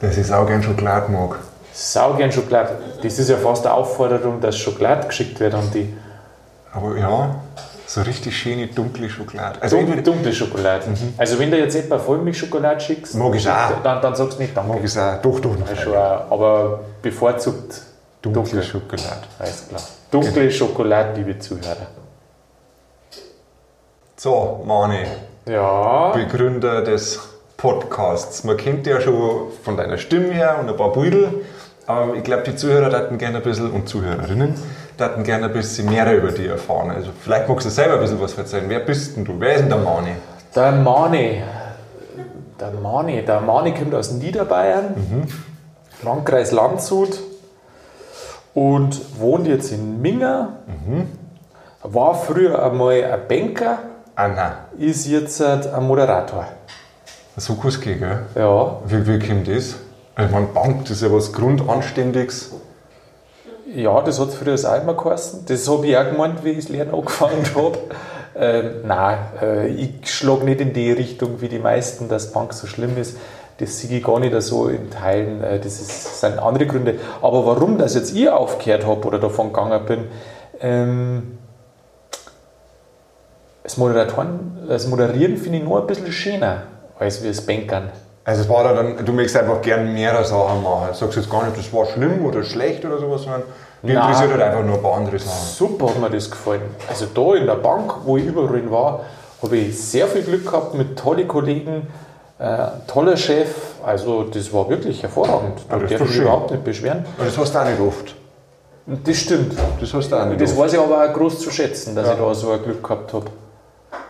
dass 0.00 0.18
ich 0.18 0.30
auch 0.32 0.46
gern 0.46 0.62
Schokolade 0.62 1.10
mag. 1.10 1.38
Sau 1.72 2.12
gern 2.14 2.30
Schokolade. 2.30 2.78
Das 3.02 3.18
ist 3.18 3.30
ja 3.30 3.36
fast 3.36 3.64
eine 3.64 3.74
Aufforderung, 3.74 4.38
dass 4.40 4.58
Schokolade 4.58 5.06
geschickt 5.06 5.40
wird 5.40 5.54
an 5.54 5.70
die 5.72 5.94
Aber 6.72 6.96
ja, 6.98 7.36
so 7.86 8.02
richtig 8.02 8.36
schöne 8.36 8.66
dunkle 8.66 9.08
Schokolade. 9.08 9.62
Also 9.62 9.76
dunkle, 9.76 9.96
entweder 9.96 10.12
dunkle 10.12 10.32
Schokolade. 10.32 10.84
Also 11.16 11.38
wenn 11.38 11.50
du 11.50 11.58
jetzt 11.58 11.74
etwa 11.74 11.98
Vollmilchschokolade 11.98 12.80
schickst, 12.80 13.14
Mag 13.14 13.34
ich 13.34 13.48
auch. 13.48 13.82
dann, 13.82 14.02
dann 14.02 14.14
sagst 14.14 14.38
du 14.38 14.42
nicht 14.42 14.54
Danke. 14.54 14.72
mag 14.72 14.78
ich 14.80 14.84
es 14.84 14.98
auch, 14.98 15.22
doch, 15.22 15.40
doch, 15.40 15.56
noch 15.56 15.86
auch, 15.96 16.32
aber 16.32 16.80
bevorzugt 17.00 17.82
dunkle 18.20 18.42
dunkle. 18.42 18.62
Schokolade. 18.62 19.22
Alles 19.38 19.68
klar. 19.68 19.80
Dunkle 20.10 20.50
Schokolade, 20.50 21.18
liebe 21.18 21.38
Zuhörer. 21.38 21.86
So, 24.16 24.62
Mani. 24.66 25.06
Ja. 25.46 26.12
Begründer 26.12 26.82
des 26.82 27.20
Podcasts. 27.56 28.44
Man 28.44 28.56
kennt 28.56 28.86
dich 28.86 28.92
ja 28.92 29.00
schon 29.00 29.50
von 29.62 29.76
deiner 29.76 29.98
Stimme 29.98 30.32
her 30.32 30.58
und 30.60 30.68
ein 30.68 30.76
paar 30.76 30.92
Beutel, 30.92 31.44
aber 31.86 32.14
ich 32.14 32.22
glaube, 32.22 32.42
die 32.44 32.56
Zuhörer 32.56 32.96
hätten 32.96 33.18
gerne 33.18 33.38
ein 33.38 33.42
bisschen 33.42 33.70
und 33.70 33.88
Zuhörerinnen 33.88 34.54
hätten 34.98 35.24
gerne 35.24 35.46
ein 35.46 35.52
bisschen 35.52 35.88
mehr 35.88 36.14
über 36.14 36.30
dich 36.30 36.48
erfahren. 36.48 36.90
Also 36.90 37.10
vielleicht 37.22 37.48
magst 37.48 37.66
du 37.66 37.70
selber 37.70 37.94
ein 37.94 38.00
bisschen 38.00 38.20
was 38.20 38.36
erzählen. 38.36 38.64
Wer 38.68 38.80
bist 38.80 39.16
denn 39.16 39.24
du? 39.24 39.34
Wer 39.38 39.54
ist 39.54 39.60
denn 39.62 39.70
der 39.70 39.78
Mani? 39.78 40.10
Der 40.54 40.72
Mani. 40.72 41.42
Der 42.60 42.70
Mani. 42.72 43.24
Der 43.24 43.40
Mani 43.40 43.72
kommt 43.72 43.94
aus 43.94 44.10
Niederbayern, 44.12 44.94
Landkreis 46.02 46.52
Landshut 46.52 47.18
und 48.54 49.00
wohnt 49.18 49.46
jetzt 49.46 49.72
in 49.72 50.02
Minga. 50.02 50.50
War 51.82 52.14
früher 52.14 52.62
einmal 52.62 53.02
ein 53.04 53.20
Banker 53.26 53.78
Nein. 54.28 54.52
ist 54.78 55.06
jetzt 55.06 55.40
ein 55.42 55.86
Moderator. 55.86 56.46
Gehen, 57.80 57.98
gell? 58.00 58.18
Ja, 58.34 58.78
Wie, 58.86 59.06
wie 59.06 59.26
kommt 59.26 59.48
das? 59.48 59.76
Ich 60.18 60.30
meine, 60.30 60.46
Bank, 60.46 60.82
das 60.82 60.92
ist 60.92 61.02
ja 61.02 61.12
was 61.12 61.32
Grundanständiges. 61.32 62.52
ja 63.74 64.00
das 64.02 64.20
hat 64.20 64.32
früher 64.32 64.54
auch 64.54 64.82
immer 64.82 64.94
geheißen. 64.94 65.46
Das 65.46 65.68
habe 65.68 65.86
ich 65.86 65.96
auch 65.96 66.04
gemeint, 66.10 66.44
wie 66.44 66.50
ich 66.50 66.56
das 66.58 66.68
Lernen 66.68 66.92
angefangen 66.94 67.44
habe. 67.54 67.78
Ähm, 68.36 68.70
nein, 68.86 69.18
äh, 69.40 69.68
ich 69.68 70.10
schlage 70.10 70.44
nicht 70.44 70.60
in 70.60 70.72
die 70.72 70.92
Richtung 70.92 71.40
wie 71.40 71.48
die 71.48 71.58
meisten, 71.58 72.08
dass 72.08 72.32
Bank 72.32 72.52
so 72.52 72.66
schlimm 72.66 72.96
ist. 72.98 73.16
Das 73.58 73.78
sehe 73.78 73.98
ich 73.98 74.04
gar 74.04 74.20
nicht 74.20 74.38
so 74.42 74.68
in 74.68 74.90
Teilen. 74.90 75.42
Äh, 75.42 75.60
das 75.60 75.80
ist, 75.80 76.20
sind 76.20 76.38
andere 76.38 76.66
Gründe. 76.66 76.96
Aber 77.22 77.46
warum 77.46 77.78
das 77.78 77.94
jetzt 77.94 78.14
ich 78.14 78.28
aufgehört 78.28 78.86
habe 78.86 79.06
oder 79.06 79.18
davon 79.18 79.52
gegangen 79.52 79.84
bin, 79.86 80.04
ähm, 80.60 81.38
das, 83.70 83.76
Moderatoren, 83.78 84.58
das 84.68 84.86
Moderieren 84.88 85.36
finde 85.36 85.58
ich 85.58 85.64
nur 85.64 85.80
ein 85.80 85.86
bisschen 85.86 86.10
schöner 86.12 86.62
als 86.98 87.22
wie 87.22 87.28
das 87.28 87.40
Bankern. 87.40 87.90
Also 88.24 88.42
es 88.42 88.48
war 88.48 88.64
da 88.64 88.74
dann, 88.74 89.04
du 89.04 89.12
möchtest 89.12 89.36
einfach 89.38 89.62
gern 89.62 89.92
mehrere 89.92 90.24
Sachen 90.24 90.62
machen. 90.62 90.88
Du 90.90 90.94
sagst 90.94 91.16
jetzt 91.16 91.30
gar 91.30 91.44
nicht, 91.44 91.56
das 91.56 91.72
war 91.72 91.86
schlimm 91.86 92.24
oder 92.26 92.42
schlecht 92.42 92.84
oder 92.84 92.98
sowas, 92.98 93.22
sondern 93.22 93.42
Nein. 93.82 93.96
interessiert 93.96 94.32
halt 94.32 94.42
einfach 94.42 94.64
nur 94.64 94.76
ein 94.76 94.82
paar 94.82 94.96
andere 94.96 95.18
Sachen. 95.18 95.46
Super 95.54 95.86
hat 95.88 96.00
mir 96.00 96.10
das 96.10 96.30
gefallen. 96.30 96.62
Also 96.88 97.06
da 97.14 97.34
in 97.36 97.46
der 97.46 97.54
Bank, 97.54 97.94
wo 98.04 98.16
ich 98.18 98.26
überall 98.26 98.70
war, 98.70 99.00
habe 99.42 99.56
ich 99.56 99.80
sehr 99.80 100.06
viel 100.06 100.22
Glück 100.22 100.44
gehabt 100.44 100.74
mit 100.74 100.98
tollen 100.98 101.26
Kollegen, 101.26 101.86
äh, 102.38 102.56
toller 102.86 103.16
Chef. 103.16 103.48
Also 103.84 104.24
das 104.24 104.52
war 104.52 104.68
wirklich 104.68 105.02
hervorragend. 105.02 105.60
Da 105.68 105.76
Ja, 105.76 105.82
darf 105.82 105.90
ich 105.92 106.00
mich 106.00 106.16
überhaupt 106.18 106.50
nicht 106.50 106.64
beschweren. 106.64 107.04
Aber 107.16 107.24
das 107.26 107.38
hast 107.38 107.54
du 107.54 107.58
auch 107.58 107.64
nicht 107.64 107.80
oft. 107.80 108.14
Und 108.86 109.06
das 109.08 109.16
stimmt. 109.16 109.54
Das 109.80 109.94
hast 109.94 110.10
du 110.10 110.16
auch 110.16 110.26
nicht 110.26 110.40
Das 110.40 110.50
oft. 110.52 110.60
weiß 110.60 110.72
ich 110.74 110.78
aber 110.78 111.04
auch 111.08 111.12
groß 111.14 111.38
zu 111.40 111.50
schätzen, 111.50 111.94
dass 111.94 112.06
Ja. 112.06 112.12
ich 112.12 112.18
da 112.18 112.34
so 112.34 112.50
ein 112.52 112.62
Glück 112.62 112.82
gehabt 112.82 113.12
habe. 113.14 113.26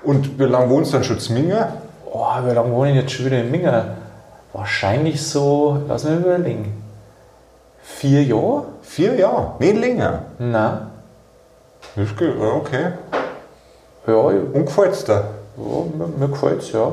Und 0.02 0.38
wie 0.38 0.44
lange 0.44 0.70
wohnst 0.70 0.92
du 0.92 0.96
dann 0.96 1.04
schon 1.04 1.18
zu 1.18 1.32
Minga? 1.32 1.72
Oh, 2.12 2.26
wie 2.44 2.52
lange 2.52 2.72
wohne 2.72 2.90
ich 2.90 2.96
jetzt 2.96 3.12
schon 3.12 3.26
wieder 3.26 3.38
in 3.40 3.50
Minga? 3.50 3.84
Wahrscheinlich 4.52 5.22
so, 5.22 5.82
lass 5.88 6.04
mich 6.04 6.18
überlegen, 6.18 6.82
vier 7.82 8.24
Jahre? 8.24 8.64
Vier 8.82 9.14
Jahre, 9.14 9.52
nicht 9.58 9.76
länger. 9.76 10.22
Nein. 10.38 10.78
Das 11.94 12.16
geht, 12.16 12.34
okay. 12.36 12.92
Ja, 14.06 14.14
Und 14.14 14.66
gefällt 14.66 14.92
es 14.92 15.04
dir? 15.04 15.24
Ja, 15.56 15.96
mir, 15.96 16.06
mir 16.18 16.28
gefällt 16.28 16.62
es, 16.62 16.72
ja. 16.72 16.92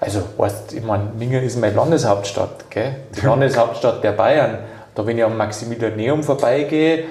Also, 0.00 0.20
weißt, 0.36 0.72
ich 0.74 0.84
meine, 0.84 1.04
Minga 1.18 1.38
ist 1.38 1.58
meine 1.58 1.74
Landeshauptstadt, 1.74 2.70
gell? 2.70 2.96
die 3.16 3.20
Landeshauptstadt 3.26 4.04
der 4.04 4.12
Bayern. 4.12 4.58
Da, 4.94 5.04
wenn 5.04 5.18
ich 5.18 5.24
am 5.24 5.36
Maximilianeum 5.36 6.22
vorbeigehe, 6.22 7.04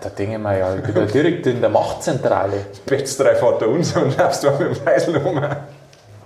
da 0.00 0.08
denke 0.08 0.32
ich 0.34 0.38
mir, 0.38 0.58
ja, 0.58 0.74
ich 0.74 0.82
bin 0.82 0.94
da 0.94 1.04
direkt 1.04 1.46
in 1.46 1.60
der 1.60 1.70
Machtzentrale. 1.70 2.66
Betzt 2.86 3.18
drei 3.20 3.34
Vater 3.34 3.68
unser 3.68 4.02
und 4.02 4.16
läufst 4.16 4.44
da 4.44 4.50
mit 4.58 4.76
dem 4.76 4.86
Weisel 4.86 5.16
rum. 5.18 5.40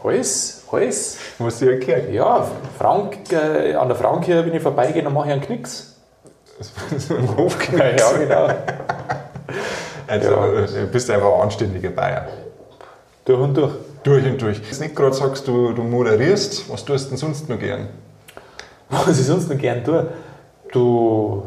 Alles, 0.04 0.64
alles. 0.71 1.16
Muss 1.38 1.62
ich 1.62 1.69
erkennen. 1.69 2.12
Ja, 2.12 2.47
Frank, 2.78 3.33
äh, 3.33 3.75
an 3.75 3.88
der 3.88 3.97
Frankirche, 3.97 4.45
wenn 4.45 4.54
ich 4.54 4.62
vorbeigehe, 4.62 5.02
dann 5.02 5.12
mache 5.14 5.26
ich 5.28 5.33
einen 5.33 5.42
Knicks. 5.42 5.95
So 6.99 7.16
ein 7.16 7.37
Hofknecht. 7.37 8.00
Ja, 8.00 8.12
genau. 8.12 8.49
Also, 10.09 10.31
Ja. 10.31 10.66
du 10.66 10.87
bist 10.88 11.09
einfach 11.11 11.33
ein 11.35 11.40
anständiger 11.42 11.90
Bayer. 11.90 12.26
Durch 13.25 13.40
und 13.40 13.54
durch. 13.57 13.73
Durch 14.02 14.25
und 14.26 14.42
durch. 14.42 14.59
Jetzt 14.59 14.81
nicht 14.81 14.95
gerade 14.97 15.14
sagst, 15.14 15.47
du, 15.47 15.73
du 15.73 15.83
moderierst, 15.83 16.69
was 16.71 16.85
tust 16.85 17.07
du 17.07 17.09
denn 17.11 17.19
sonst 17.19 17.49
noch 17.49 17.59
gern? 17.59 17.88
Was 18.90 19.19
ich 19.19 19.26
sonst 19.26 19.49
noch 19.49 19.57
gern 19.57 19.83
tue, 19.85 20.09
du, 20.73 21.45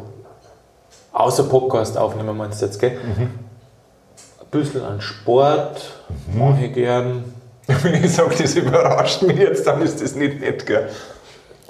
außer 1.16 1.44
Podcast 1.44 1.98
aufnehmen 1.98 2.36
meinst 2.38 2.62
du 2.62 2.66
jetzt, 2.66 2.80
gell? 2.80 2.98
Ein 3.18 3.48
bisschen 4.52 4.84
an 4.84 5.02
Sport, 5.02 5.94
mache 6.38 6.66
ich 6.66 6.74
gern. 6.74 7.34
Wenn 7.68 7.94
ich 8.04 8.14
sage, 8.14 8.36
das 8.40 8.56
überrascht 8.56 9.24
mich 9.24 9.38
jetzt, 9.38 9.66
dann 9.66 9.82
ist 9.82 10.02
das 10.02 10.16
nicht 10.16 10.40
nett, 10.40 10.66
gell? 10.66 10.90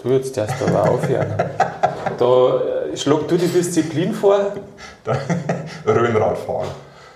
Du 0.03 0.09
jetzt 0.09 0.35
darfst 0.35 0.61
aber 0.61 0.89
aufhören. 0.89 1.33
Da 2.17 2.61
äh, 2.93 2.95
schlag 2.95 3.27
du 3.27 3.35
die 3.35 3.47
Disziplin 3.47 4.13
vor. 4.13 4.53
Röhnradfahren. 5.85 6.69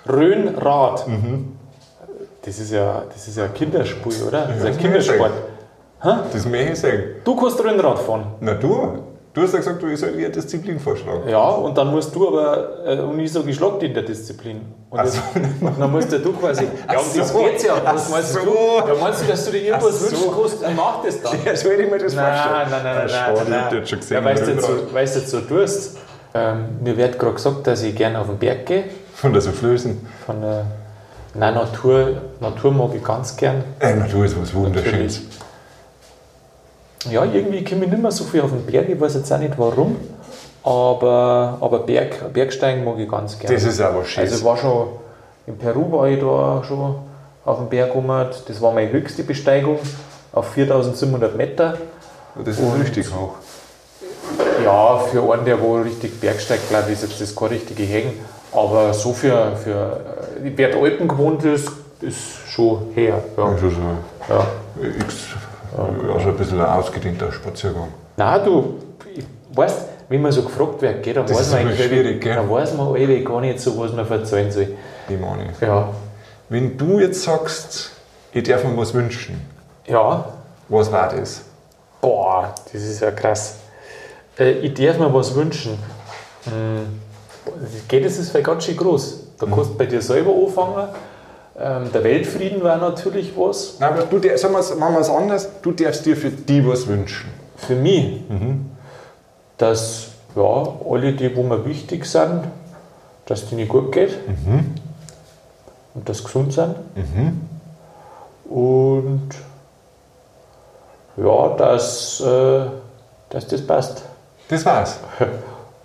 Rhönrad. 0.09 1.05
Das 2.41 2.59
ist 2.59 2.71
ja, 2.71 3.03
das 3.13 3.27
ist 3.29 3.37
ja 3.37 3.45
ein 3.45 3.53
Kinderspiel, 3.53 4.23
oder? 4.27 4.47
Das 4.47 4.57
ist 4.57 4.65
ein 4.65 4.77
Kindersport. 4.77 5.31
Das 6.01 6.45
möchte 6.45 6.73
ich 6.73 6.79
sagen. 6.79 7.03
Du 7.23 7.33
kannst 7.33 7.63
Rhönrad 7.63 7.99
fahren. 7.99 8.25
Na 8.41 8.55
du, 8.55 9.03
du 9.39 9.45
hast 9.45 9.53
ja 9.53 9.59
gesagt, 9.59 9.81
du 9.81 9.87
ich 9.87 9.99
soll 9.99 10.11
dir 10.11 10.25
eine 10.25 10.29
Disziplin 10.29 10.79
vorschlagen. 10.79 11.27
Ja, 11.29 11.49
und 11.49 11.77
dann 11.77 11.91
musst 11.91 12.13
du 12.13 12.27
aber, 12.27 12.85
äh, 12.85 12.99
und 12.99 13.19
ich 13.19 13.31
schlag 13.55 13.79
dich 13.79 13.89
in 13.89 13.93
der 13.95 14.03
Disziplin. 14.03 14.61
Und, 14.89 14.99
Ach 14.99 15.03
das, 15.03 15.15
so. 15.15 15.21
und 15.65 15.79
dann 15.79 15.91
musst 15.91 16.11
ja 16.11 16.17
du 16.17 16.33
quasi, 16.33 16.63
ja, 16.63 16.99
um 16.99 17.05
das 17.15 17.29
so. 17.29 17.39
geht's 17.39 17.63
ja. 17.63 17.73
Was 17.83 18.07
Ach 18.07 18.09
meinst 18.11 18.33
so. 18.33 18.39
du? 18.39 18.87
Ja, 18.87 18.95
meinst 18.99 19.21
du, 19.21 19.27
dass 19.27 19.45
du 19.45 19.51
dir 19.51 19.61
irgendwas 19.63 20.11
Ach 20.11 20.15
so. 20.15 20.31
kannst? 20.31 20.63
Dann 20.63 20.75
mach 20.75 21.03
das 21.03 21.21
dann. 21.21 21.37
Ja, 21.45 21.55
soll 21.55 21.73
ich 21.73 21.89
mir 21.89 21.97
das 21.97 22.13
Nein, 22.13 22.25
vorstellen? 22.25 22.53
nein, 22.53 22.69
nein, 22.71 22.83
nein, 22.83 23.07
nein, 23.07 23.49
nein. 23.49 23.79
das 23.81 23.89
schon 23.89 23.99
gesehen. 23.99 24.17
Ja, 24.17 24.25
weißt 24.25 24.47
du, 24.47 24.51
jetzt 24.51 24.65
so, 24.65 24.93
weißt 24.93 25.15
du, 25.15 25.19
jetzt 25.19 25.31
so 25.31 25.41
tust. 25.41 25.97
Ähm, 26.33 26.65
mir 26.83 26.97
wird 26.97 27.17
gerade 27.17 27.33
gesagt, 27.33 27.65
dass 27.65 27.81
ich 27.81 27.95
gerne 27.95 28.19
auf 28.19 28.27
den 28.27 28.37
Berg 28.37 28.65
gehe. 28.65 28.83
Von 29.15 29.33
der 29.33 29.41
Soufflösen. 29.41 30.07
Von 30.25 30.41
der 30.41 30.65
Nein, 31.33 31.53
Natur, 31.53 32.21
Natur 32.39 32.71
mag 32.71 32.89
ich 32.95 33.03
ganz 33.03 33.35
gern. 33.35 33.63
Äh, 33.79 33.95
Natur 33.95 34.25
ist 34.25 34.39
was 34.39 34.53
Wunderschönes. 34.53 35.21
Ja, 37.09 37.23
irgendwie 37.23 37.63
komme 37.63 37.85
ich 37.85 37.91
nicht 37.91 38.01
mehr 38.01 38.11
so 38.11 38.23
viel 38.25 38.41
auf 38.41 38.51
den 38.51 38.65
Berg. 38.65 38.89
Ich 38.89 38.99
weiß 38.99 39.15
jetzt 39.15 39.31
auch 39.31 39.37
nicht 39.37 39.53
warum. 39.57 39.95
Aber, 40.63 41.57
aber 41.61 41.79
Berg, 41.79 42.33
Bergsteigen 42.33 42.83
mag 42.83 42.97
ich 42.99 43.09
ganz 43.09 43.39
gern. 43.39 43.53
Das 43.53 43.63
ist 43.63 43.81
auch 43.81 43.95
was 43.95 44.07
Schönes. 44.07 44.31
Also 44.33 44.39
ich 44.39 44.45
war 44.45 44.57
schon, 44.57 44.87
in 45.47 45.57
Peru 45.57 45.91
war 45.91 46.07
ich 46.09 46.19
da 46.19 46.61
schon 46.67 46.95
auf 47.45 47.57
dem 47.57 47.69
Berg 47.69 47.95
rum. 47.95 48.07
Das 48.47 48.61
war 48.61 48.73
meine 48.73 48.91
höchste 48.91 49.23
Besteigung 49.23 49.79
auf 50.33 50.49
4700 50.49 51.35
Meter. 51.37 51.77
das 52.35 52.57
ist 52.57 52.59
und- 52.59 52.81
richtig 52.81 53.07
hoch. 53.13 53.33
Ja, 54.63 54.97
für 54.99 55.31
einen, 55.33 55.45
der 55.45 55.59
wo 55.61 55.77
richtig 55.77 56.19
Bergsteigt, 56.19 56.69
glaube 56.69 56.87
ich, 56.91 57.01
ist 57.01 57.03
jetzt 57.09 57.21
das 57.21 57.35
kein 57.35 57.47
richtige 57.47 57.83
Hängen. 57.83 58.13
Aber 58.51 58.93
so 58.93 59.13
für, 59.13 59.55
für 59.55 60.01
äh, 60.43 60.51
wer 60.55 60.75
Alpen 60.75 61.07
gewohnt 61.07 61.43
ist, 61.45 61.69
ist 62.01 62.19
schon 62.49 62.87
her. 62.93 63.23
Ja. 63.37 63.43
Also 63.45 63.69
so 63.69 63.77
Ja. 64.27 64.45
X, 64.99 65.15
also 65.77 66.29
ein 66.29 66.37
bisschen 66.37 66.59
ein 66.59 66.65
ausgedehnter 66.65 67.31
Spaziergang. 67.31 67.89
Nein, 68.17 68.41
du, 68.45 68.75
ich 69.15 69.25
weißt, 69.53 69.85
wenn 70.09 70.21
man 70.21 70.31
so 70.31 70.43
gefragt 70.43 70.81
wird, 70.81 71.03
gell, 71.03 71.13
dann 71.13 71.25
Das 71.27 71.37
weiß 71.37 71.51
man 71.51 71.59
eigentlich, 71.67 71.85
schwierig, 71.85 72.21
gell? 72.21 72.35
dann 72.35 72.49
weiß 72.49 72.73
man 72.75 72.87
alle 72.95 73.23
gar 73.23 73.41
nicht 73.41 73.59
so, 73.59 73.77
was 73.77 73.93
man 73.93 74.05
verzeihen 74.05 74.51
soll. 74.51 74.67
Die 75.07 75.15
meine 75.17 75.51
ich. 75.51 75.61
Ja. 75.61 75.89
Wenn 76.49 76.77
du 76.77 76.99
jetzt 76.99 77.21
sagst, 77.23 77.91
ich 78.31 78.43
darf 78.43 78.63
mir 78.63 78.75
was 78.75 78.93
wünschen, 78.93 79.39
Ja, 79.87 80.25
was 80.67 80.91
war 80.91 81.09
das? 81.09 81.41
boah, 82.01 82.53
das 82.71 82.81
ist 82.81 83.01
ja 83.01 83.11
krass. 83.11 83.57
Äh, 84.37 84.51
ich 84.51 84.73
darf 84.73 84.97
mir 84.97 85.13
was 85.13 85.35
wünschen. 85.35 85.77
Hm, 86.45 86.99
geht 87.87 88.05
das 88.05 88.17
ist 88.17 88.29
vielleicht 88.31 88.45
ganz 88.47 88.63
schön 88.65 88.77
groß. 88.77 89.19
Da 89.39 89.45
kannst 89.45 89.71
du 89.71 89.77
bei 89.77 89.85
dir 89.85 90.01
selber 90.01 90.31
anfangen. 90.31 90.89
Ähm, 91.61 91.91
der 91.93 92.03
Weltfrieden 92.03 92.63
war 92.63 92.77
natürlich 92.77 93.33
was. 93.35 93.75
Nein, 93.79 93.93
aber 93.93 94.03
du, 94.03 94.37
sagen 94.37 94.53
wir's- 94.53 94.75
machen 94.77 94.93
wir 94.93 95.01
es 95.01 95.09
anders, 95.09 95.49
du 95.61 95.71
darfst 95.73 96.05
dir 96.05 96.15
für 96.15 96.29
die 96.29 96.65
was 96.65 96.87
wünschen. 96.87 97.29
Für 97.57 97.75
mich, 97.75 98.21
dass 99.57 100.07
ja, 100.35 100.67
alle, 100.89 101.11
die 101.13 101.35
wo 101.35 101.43
mir 101.43 101.65
wichtig 101.65 102.05
sind, 102.05 102.43
dass 103.25 103.49
denen 103.49 103.67
gut 103.67 103.91
geht 103.91 104.17
und 105.95 106.07
dass 106.07 106.19
sie 106.19 106.23
gesund 106.23 106.53
sind. 106.53 106.75
Und 108.49 109.29
ja, 111.17 111.49
dass, 111.57 112.21
äh, 112.21 112.61
dass 113.29 113.47
das 113.47 113.61
passt. 113.67 114.01
Das 114.47 114.65
war's. 114.65 114.99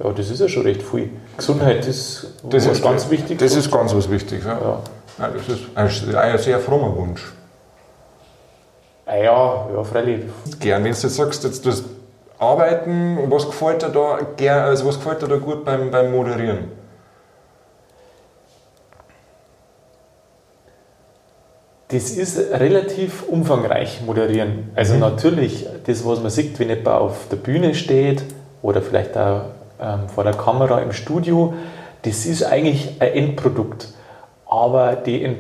Ja, 0.02 0.10
das 0.10 0.28
ist 0.28 0.40
ja 0.40 0.48
schon 0.48 0.64
recht 0.64 0.82
viel. 0.82 1.08
Gesundheit 1.36 1.86
ist, 1.86 2.26
Das 2.50 2.66
was 2.66 2.78
ist 2.78 2.82
ganz 2.82 3.08
wichtig. 3.10 3.38
Das 3.38 3.54
ist 3.54 3.70
ganz 3.70 3.94
was 3.94 4.10
Wichtiges. 4.10 4.44
Ja. 4.44 4.58
ja. 4.60 4.78
Ja, 5.18 5.28
das 5.28 5.48
ist 5.48 5.64
ein, 5.74 6.38
sehr 6.38 6.58
frommer 6.58 6.96
Wunsch. 6.96 7.32
Ah 9.06 9.16
ja, 9.16 9.68
ja, 9.74 9.84
freilich. 9.84 10.24
Gern, 10.58 10.82
wenn 10.84 10.92
du 10.92 10.98
jetzt 10.98 11.14
sagst, 11.14 11.44
jetzt 11.44 11.64
das 11.66 11.84
Arbeiten, 12.38 13.18
was 13.30 13.46
gefällt 13.46 13.82
dir 13.82 13.90
da, 13.90 14.18
gern, 14.36 14.64
also 14.64 14.86
was 14.86 14.96
gefällt 14.96 15.22
dir 15.22 15.28
da 15.28 15.36
gut 15.36 15.64
beim, 15.64 15.90
beim 15.90 16.10
Moderieren? 16.10 16.72
Das 21.88 22.10
ist 22.10 22.38
relativ 22.50 23.22
umfangreich 23.28 24.00
moderieren. 24.04 24.70
Also 24.74 24.96
natürlich, 24.96 25.66
das, 25.86 26.04
was 26.04 26.20
man 26.20 26.30
sieht, 26.30 26.58
wenn 26.58 26.70
jemand 26.70 26.88
auf 26.88 27.28
der 27.30 27.36
Bühne 27.36 27.74
steht 27.74 28.24
oder 28.62 28.82
vielleicht 28.82 29.16
auch 29.16 29.42
ähm, 29.80 30.08
vor 30.12 30.24
der 30.24 30.32
Kamera 30.32 30.80
im 30.80 30.92
Studio, 30.92 31.54
das 32.02 32.26
ist 32.26 32.42
eigentlich 32.42 32.96
ein 33.00 33.12
Endprodukt. 33.12 33.88
Aber 34.54 34.96
die 34.96 35.24
Ent 35.24 35.38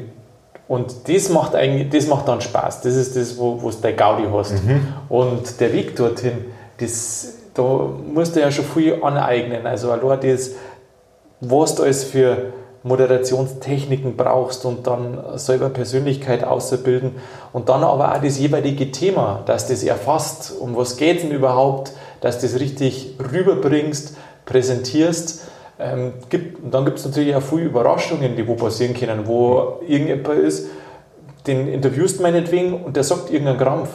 und 0.66 1.08
das 1.08 1.28
macht, 1.28 1.54
eigentlich, 1.54 1.90
das 1.90 2.06
macht 2.06 2.26
dann 2.26 2.40
Spaß. 2.40 2.80
Das 2.80 2.94
ist 2.96 3.16
das, 3.16 3.36
wo, 3.36 3.60
wo 3.60 3.70
du 3.70 3.76
dein 3.82 3.96
Gaudi 3.96 4.24
hast. 4.32 4.54
Und 5.10 5.60
der 5.60 5.72
Weg 5.72 5.94
dorthin, 5.94 6.46
das, 6.78 7.34
da 7.52 7.62
musst 7.62 8.34
du 8.34 8.40
ja 8.40 8.50
schon 8.50 8.64
viel 8.64 9.02
aneignen. 9.02 9.66
Also 9.66 9.90
allein 9.92 10.20
das, 10.20 10.52
was 11.40 11.74
du 11.74 11.82
alles 11.82 12.04
für 12.04 12.52
Moderationstechniken 12.82 14.16
brauchst 14.16 14.64
und 14.64 14.86
dann 14.86 15.18
selber 15.36 15.70
Persönlichkeit 15.70 16.44
auszubilden 16.44 17.12
und 17.52 17.70
dann 17.70 17.82
aber 17.82 18.14
auch 18.14 18.20
das 18.20 18.38
jeweilige 18.38 18.90
Thema, 18.90 19.42
dass 19.46 19.68
das 19.68 19.82
erfasst, 19.82 20.52
um 20.60 20.76
was 20.76 20.98
geht 20.98 21.16
es 21.16 21.22
denn 21.22 21.32
überhaupt, 21.32 21.92
dass 22.20 22.38
du 22.38 22.46
das 22.46 22.60
richtig 22.60 23.16
rüberbringst, 23.32 24.16
präsentierst. 24.44 25.44
Ähm, 25.78 26.12
gibt, 26.28 26.62
und 26.62 26.72
dann 26.72 26.84
gibt 26.84 26.98
es 26.98 27.04
natürlich 27.04 27.34
auch 27.34 27.42
viele 27.42 27.62
Überraschungen, 27.62 28.36
die 28.36 28.46
wo 28.46 28.54
passieren 28.54 28.94
können, 28.94 29.26
wo 29.26 29.80
irgendjemand 29.86 30.38
ist, 30.38 30.68
den 31.46 31.68
interviewst 31.68 32.20
meinetwegen 32.20 32.84
und 32.84 32.96
der 32.96 33.04
sagt 33.04 33.30
irgendeinen 33.30 33.58
Krampf. 33.58 33.90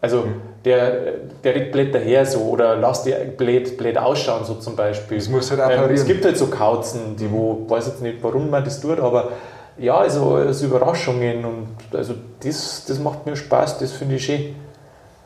Also 0.00 0.22
mhm. 0.22 0.34
der, 0.64 1.12
der 1.42 1.54
regt 1.54 1.72
blöd 1.72 1.94
daher 1.94 2.26
so 2.26 2.40
oder 2.40 2.76
lass 2.76 3.04
die 3.04 3.14
blöd, 3.36 3.78
blöd 3.78 3.96
ausschauen 3.96 4.44
so 4.44 4.54
zum 4.54 4.76
Beispiel. 4.76 5.18
Das 5.18 5.28
muss 5.28 5.50
halt 5.50 5.60
ähm, 5.70 5.94
Es 5.94 6.04
gibt 6.04 6.24
halt 6.24 6.36
so 6.36 6.48
Kauzen, 6.48 7.16
die 7.16 7.30
wo, 7.30 7.64
weiß 7.68 7.86
jetzt 7.86 8.02
nicht 8.02 8.18
warum 8.22 8.50
man 8.50 8.64
das 8.64 8.80
tut, 8.80 9.00
aber 9.00 9.30
ja, 9.78 9.96
also, 9.96 10.34
also 10.34 10.66
Überraschungen 10.66 11.44
und 11.44 11.68
also 11.96 12.14
das, 12.44 12.84
das 12.86 12.98
macht 12.98 13.24
mir 13.24 13.36
Spaß, 13.36 13.78
das 13.78 13.92
finde 13.92 14.16
ich 14.16 14.24
schön. 14.24 14.54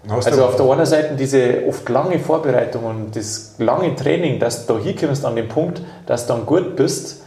Hast 0.08 0.28
also 0.28 0.44
auf 0.44 0.56
der 0.56 0.66
einen 0.70 0.86
Seite 0.86 1.16
diese 1.16 1.64
oft 1.66 1.88
lange 1.88 2.18
Vorbereitung 2.18 2.84
und 2.84 3.16
das 3.16 3.54
lange 3.58 3.94
Training, 3.96 4.38
dass 4.38 4.66
du 4.66 4.74
da 4.74 4.80
hinkommst 4.80 5.24
an 5.24 5.34
den 5.34 5.48
Punkt, 5.48 5.82
dass 6.06 6.26
du 6.26 6.34
dann 6.34 6.46
gut 6.46 6.76
bist 6.76 7.22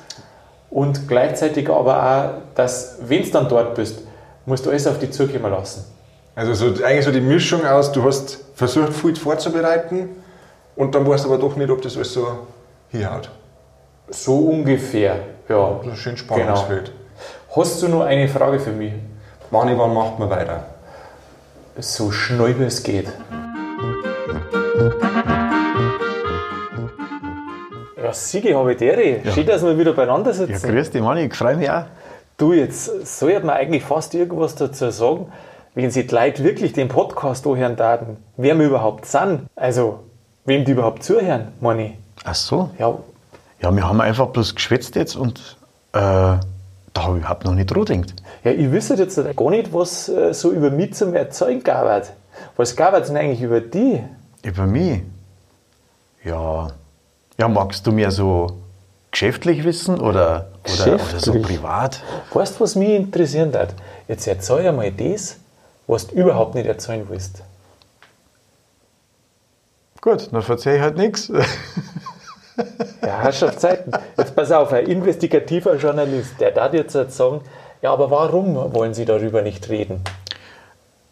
und 0.70 1.08
gleichzeitig 1.08 1.70
aber 1.70 2.04
auch, 2.04 2.56
dass, 2.56 2.98
wenn 3.02 3.24
du 3.24 3.30
dann 3.32 3.50
dort 3.50 3.76
bist, 3.76 4.02
musst 4.46 4.66
du 4.66 4.70
alles 4.70 4.88
auf 4.88 4.98
die 5.00 5.10
zukommen 5.10 5.52
lassen. 5.52 5.84
Also 6.36 6.54
so, 6.54 6.84
eigentlich 6.84 7.04
so 7.04 7.12
die 7.12 7.22
Mischung 7.22 7.66
aus, 7.66 7.92
du 7.92 8.04
hast 8.04 8.40
versucht, 8.56 8.94
viel 8.94 9.16
vorzubereiten 9.16 10.10
und 10.78 10.96
dann 10.96 11.06
weißt 11.06 11.26
du 11.26 11.34
aber 11.34 11.38
doch 11.38 11.56
nicht, 11.58 11.70
ob 11.70 11.82
das 11.82 11.98
alles 11.98 12.14
so 12.14 12.28
hinhaut. 12.90 13.30
So 14.10 14.38
ungefähr, 14.38 15.18
ja. 15.50 15.82
So 15.84 15.96
schön 15.96 16.16
Spannungsfeld. 16.16 16.86
Genau. 16.86 17.62
Hast 17.62 17.82
du 17.82 17.90
noch 17.90 18.02
eine 18.02 18.28
Frage 18.30 18.60
für 18.60 18.72
mich? 18.72 18.94
Wann, 19.52 19.78
wann 19.78 19.94
macht 19.94 20.18
man 20.20 20.30
weiter? 20.30 20.64
So 21.82 22.12
schnell 22.12 22.60
wie 22.60 22.64
es 22.64 22.84
geht. 22.84 23.08
Ja, 28.02 28.14
Sigi, 28.14 28.52
habe 28.52 28.74
ich 28.74 28.78
dir. 28.78 29.22
Ja. 29.24 29.32
Schön, 29.32 29.46
dass 29.46 29.64
wir 29.64 29.78
wieder 29.78 29.94
beieinander 29.94 30.34
sitzen. 30.34 30.52
Ja, 30.52 30.60
grüß 30.60 30.92
dich, 30.92 31.02
Mann, 31.02 31.18
ich 31.18 31.34
freue 31.34 31.56
mich 31.56 31.70
auch. 31.70 31.84
Du, 32.38 32.54
jetzt 32.54 33.08
sollte 33.20 33.46
man 33.46 33.56
eigentlich 33.56 33.84
fast 33.84 34.14
irgendwas 34.14 34.56
dazu 34.56 34.90
sagen, 34.92 35.32
wenn 35.76 35.92
sie 35.92 36.06
die 36.06 36.14
Leute 36.14 36.44
wirklich 36.44 36.74
den 36.74 36.88
Podcast 36.90 37.46
anhören 37.48 37.76
daten, 37.76 38.18
wer 38.36 38.58
wir 38.58 38.66
überhaupt 38.66 39.06
sind. 39.06 39.42
Also, 39.56 40.00
wem 40.46 40.66
die 40.66 40.72
überhaupt 40.72 41.04
zuhören, 41.04 41.50
meine 41.62 41.94
Ach 42.26 42.36
so? 42.36 42.72
Ja. 42.78 42.98
Ja, 43.62 43.76
wir 43.76 43.88
haben 43.88 44.02
einfach 44.02 44.28
bloß 44.28 44.56
geschwätzt 44.56 44.96
jetzt 44.96 45.16
und 45.16 45.58
äh, 45.94 46.38
da 47.00 47.06
habe 47.06 47.18
ich 47.18 47.24
überhaupt 47.24 47.46
noch 47.46 47.56
nicht 47.56 47.68
dran 47.68 48.02
gedacht. 48.02 48.22
Ja, 48.44 48.52
ich 48.52 48.72
wüsste 48.72 48.96
jetzt 48.96 49.16
gar 49.36 49.50
nicht, 49.50 49.74
was 49.74 50.10
äh, 50.10 50.34
so 50.34 50.52
über 50.52 50.70
mich 50.70 50.94
zum 50.94 51.14
Erzeugen 51.14 51.64
gab. 51.64 52.10
Was 52.58 52.76
gab 52.76 52.94
es 52.94 53.08
denn 53.08 53.18
eigentlich 53.18 53.42
über 53.42 53.62
die? 53.62 54.04
Über 54.44 54.66
mich? 54.66 55.02
Ja. 56.24 56.72
Ja, 57.38 57.48
magst 57.48 57.88
du 57.88 57.92
mir 57.94 58.12
so 58.12 58.48
geschäftlich 59.12 59.64
wissen 59.64 60.00
oder, 60.00 60.52
oder, 60.66 60.96
oder 60.96 61.20
so 61.20 61.42
privat? 61.42 62.02
Weißt 62.34 62.58
du, 62.58 62.64
was 62.64 62.76
mich 62.76 62.90
interessieren 62.90 63.54
hat? 63.54 63.74
Jetzt 64.10 64.28
erzähl 64.28 64.68
einmal 64.68 64.92
das, 64.92 65.38
was 65.88 66.08
du 66.08 66.16
überhaupt 66.16 66.56
nicht 66.56 66.68
erzählen 66.68 67.06
willst. 67.08 67.44
Gut, 70.02 70.30
dann 70.32 70.44
erzähle 70.44 70.76
ich 70.76 70.82
halt 70.82 70.98
nichts. 70.98 71.32
Ja, 73.02 73.22
Herrschaftszeiten. 73.22 73.94
Jetzt 74.18 74.36
pass 74.36 74.52
auf, 74.52 74.72
ein 74.74 74.86
investigativer 74.86 75.76
Journalist, 75.76 76.40
der 76.40 76.52
darf 76.52 76.74
jetzt 76.74 76.94
sagen, 76.94 77.42
ja, 77.82 77.92
aber 77.92 78.12
warum 78.12 78.74
wollen 78.74 78.94
Sie 78.94 79.06
darüber 79.06 79.42
nicht 79.42 79.70
reden? 79.70 80.02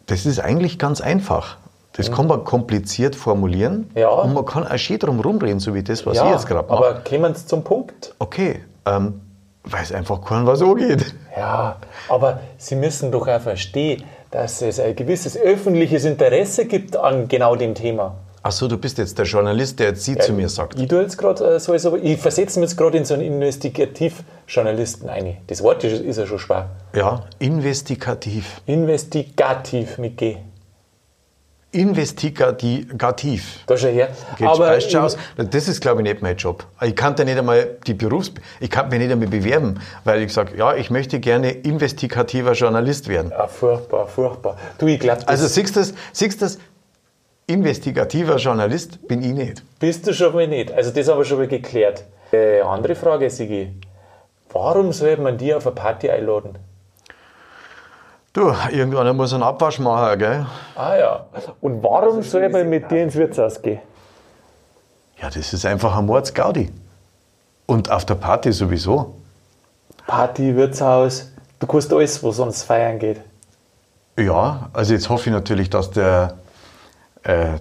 Das 0.06 0.26
ist 0.26 0.38
eigentlich 0.38 0.78
ganz 0.78 1.00
einfach. 1.00 1.56
Das 1.92 2.10
mhm. 2.10 2.14
kann 2.14 2.26
man 2.28 2.44
kompliziert 2.44 3.16
formulieren 3.16 3.90
ja. 3.94 4.08
und 4.08 4.32
man 4.32 4.44
kann 4.44 4.66
auch 4.66 4.78
schön 4.78 4.98
drum 4.98 5.20
rumreden, 5.20 5.60
so 5.60 5.74
wie 5.74 5.82
das, 5.82 6.06
was 6.06 6.16
ja, 6.16 6.26
ich 6.26 6.32
jetzt 6.32 6.46
gerade 6.46 6.68
mache. 6.68 6.86
Aber 6.86 7.00
kommen 7.00 7.34
Sie 7.34 7.46
zum 7.46 7.64
Punkt. 7.64 8.14
Okay, 8.18 8.60
ähm, 8.86 9.20
weil 9.64 9.82
es 9.82 9.92
einfach 9.92 10.24
kein 10.24 10.46
was 10.46 10.62
angeht. 10.62 11.14
Ja, 11.36 11.76
aber 12.08 12.40
Sie 12.56 12.76
müssen 12.76 13.10
doch 13.10 13.26
auch 13.26 13.40
verstehen, 13.40 14.04
dass 14.30 14.62
es 14.62 14.78
ein 14.78 14.94
gewisses 14.94 15.36
öffentliches 15.36 16.04
Interesse 16.04 16.66
gibt 16.66 16.96
an 16.96 17.28
genau 17.28 17.56
dem 17.56 17.74
Thema. 17.74 18.14
Achso, 18.48 18.66
du 18.66 18.78
bist 18.78 18.96
jetzt 18.96 19.18
der 19.18 19.26
Journalist, 19.26 19.78
der 19.78 19.88
jetzt 19.88 20.04
Sie 20.04 20.14
ja, 20.14 20.20
zu 20.20 20.32
mir 20.32 20.48
sagt. 20.48 20.80
Ich, 20.80 20.88
tue 20.88 21.02
jetzt 21.02 21.18
grad, 21.18 21.38
äh, 21.42 21.60
so, 21.60 21.74
ich 21.74 22.18
versetze 22.18 22.58
mich 22.58 22.70
jetzt 22.70 22.78
gerade 22.78 22.96
in 22.96 23.04
so 23.04 23.12
einen 23.12 23.24
Investigativjournalisten 23.24 25.06
ein. 25.10 25.36
Das 25.48 25.62
Wort 25.62 25.84
ist, 25.84 26.00
ist 26.00 26.16
ja 26.16 26.26
schon 26.26 26.38
schwer. 26.38 26.70
Ja, 26.94 27.26
investigativ. 27.40 28.62
Investigativ 28.64 29.98
mit 29.98 30.16
G. 30.16 30.38
Investigativ. 31.72 33.66
Da 33.66 33.76
schon 33.76 33.90
her. 33.90 34.08
Geht 34.38 34.48
Aber 34.48 34.80
schon 34.80 35.00
aus. 35.02 35.18
Das 35.36 35.68
ist, 35.68 35.82
glaube 35.82 36.00
ich, 36.00 36.08
nicht 36.08 36.22
mein 36.22 36.34
Job. 36.38 36.64
Ich 36.80 36.96
kann 36.96 37.14
da 37.16 37.24
nicht 37.24 37.36
einmal 37.36 37.76
die 37.86 37.92
Berufs... 37.92 38.32
Ich 38.60 38.70
kann 38.70 38.88
mich 38.88 38.98
nicht 38.98 39.12
einmal 39.12 39.28
bewerben, 39.28 39.78
weil 40.04 40.22
ich 40.22 40.32
sage, 40.32 40.56
ja, 40.56 40.74
ich 40.74 40.88
möchte 40.88 41.20
gerne 41.20 41.50
investigativer 41.50 42.52
Journalist 42.52 43.08
werden. 43.08 43.30
Ja, 43.30 43.46
furchtbar, 43.46 44.06
furchtbar. 44.06 44.56
Du, 44.78 44.86
ich 44.86 44.98
glaube... 44.98 45.28
Also 45.28 45.46
siehst 45.46 45.76
du 45.76 45.80
das, 45.80 45.92
siehst 46.14 46.40
das, 46.40 46.56
investigativer 47.48 48.36
Journalist 48.36 49.08
bin 49.08 49.22
ich 49.22 49.32
nicht. 49.32 49.62
Bist 49.80 50.06
du 50.06 50.12
schon 50.14 50.34
mal 50.34 50.46
nicht. 50.46 50.70
Also 50.70 50.90
das 50.90 51.08
haben 51.08 51.18
wir 51.18 51.24
schon 51.24 51.38
mal 51.38 51.48
geklärt. 51.48 52.04
Äh, 52.32 52.60
andere 52.60 52.94
Frage, 52.94 53.28
Sigi. 53.30 53.72
Warum 54.52 54.92
soll 54.92 55.16
man 55.16 55.36
die 55.36 55.54
auf 55.54 55.66
eine 55.66 55.74
Party 55.74 56.08
einladen? 56.10 56.58
Du, 58.32 58.54
irgendwann 58.70 59.16
muss 59.16 59.32
einen 59.32 59.42
Abwasch 59.42 59.78
machen, 59.78 60.18
gell? 60.18 60.46
Ah 60.76 60.96
ja. 60.96 61.26
Und 61.60 61.82
warum 61.82 62.22
soll 62.22 62.48
man 62.50 62.68
mit 62.68 62.90
dir 62.90 63.02
ins 63.02 63.16
Wirtshaus 63.16 63.60
gehen? 63.60 63.80
Ja, 65.20 65.28
das 65.30 65.52
ist 65.52 65.64
einfach 65.64 65.96
ein 65.96 66.06
Mordsgaudi. 66.06 66.70
Und 67.66 67.90
auf 67.90 68.04
der 68.04 68.14
Party 68.14 68.52
sowieso. 68.52 69.16
Party, 70.06 70.54
Wirtshaus, 70.54 71.32
du 71.58 71.66
kannst 71.66 71.92
alles, 71.92 72.22
wo 72.22 72.30
sonst 72.30 72.62
feiern 72.62 72.98
geht. 72.98 73.20
Ja, 74.18 74.70
also 74.72 74.94
jetzt 74.94 75.08
hoffe 75.08 75.30
ich 75.30 75.32
natürlich, 75.32 75.70
dass 75.70 75.90
der, 75.90 76.34
äh, 77.22 77.58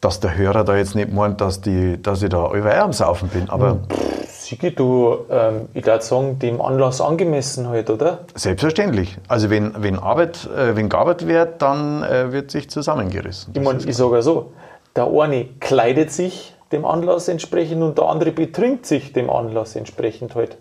dass 0.00 0.20
der 0.20 0.36
Hörer 0.36 0.64
da 0.64 0.76
jetzt 0.76 0.94
nicht 0.94 1.12
meint, 1.12 1.40
dass, 1.40 1.60
die, 1.60 2.00
dass 2.00 2.22
ich 2.22 2.28
da 2.28 2.52
über 2.52 2.76
am 2.80 2.92
Saufen 2.92 3.28
bin. 3.28 3.50
Aber 3.50 3.70
hm. 3.70 3.80
Sigi, 4.28 4.72
du, 4.72 5.26
ähm, 5.30 5.68
ich 5.74 5.84
würde 5.84 6.02
sagen, 6.02 6.38
dem 6.38 6.60
Anlass 6.60 7.00
angemessen 7.00 7.68
halt, 7.68 7.90
oder? 7.90 8.20
Selbstverständlich. 8.34 9.18
Also 9.26 9.50
wenn, 9.50 9.72
wenn, 9.82 9.98
Arbeit, 9.98 10.48
äh, 10.56 10.76
wenn 10.76 10.88
gearbeitet 10.88 11.26
wird, 11.26 11.62
dann 11.62 12.04
äh, 12.04 12.30
wird 12.30 12.52
sich 12.52 12.70
zusammengerissen. 12.70 13.52
ich 13.56 13.62
meine, 13.62 13.82
ich 13.82 13.96
sage 13.96 14.22
so, 14.22 14.52
der 14.94 15.08
eine 15.08 15.46
kleidet 15.58 16.12
sich 16.12 16.54
dem 16.70 16.84
Anlass 16.84 17.28
entsprechend 17.28 17.82
und 17.82 17.98
der 17.98 18.06
andere 18.06 18.30
betrinkt 18.30 18.86
sich 18.86 19.12
dem 19.12 19.30
Anlass 19.30 19.74
entsprechend 19.74 20.36
halt. 20.36 20.58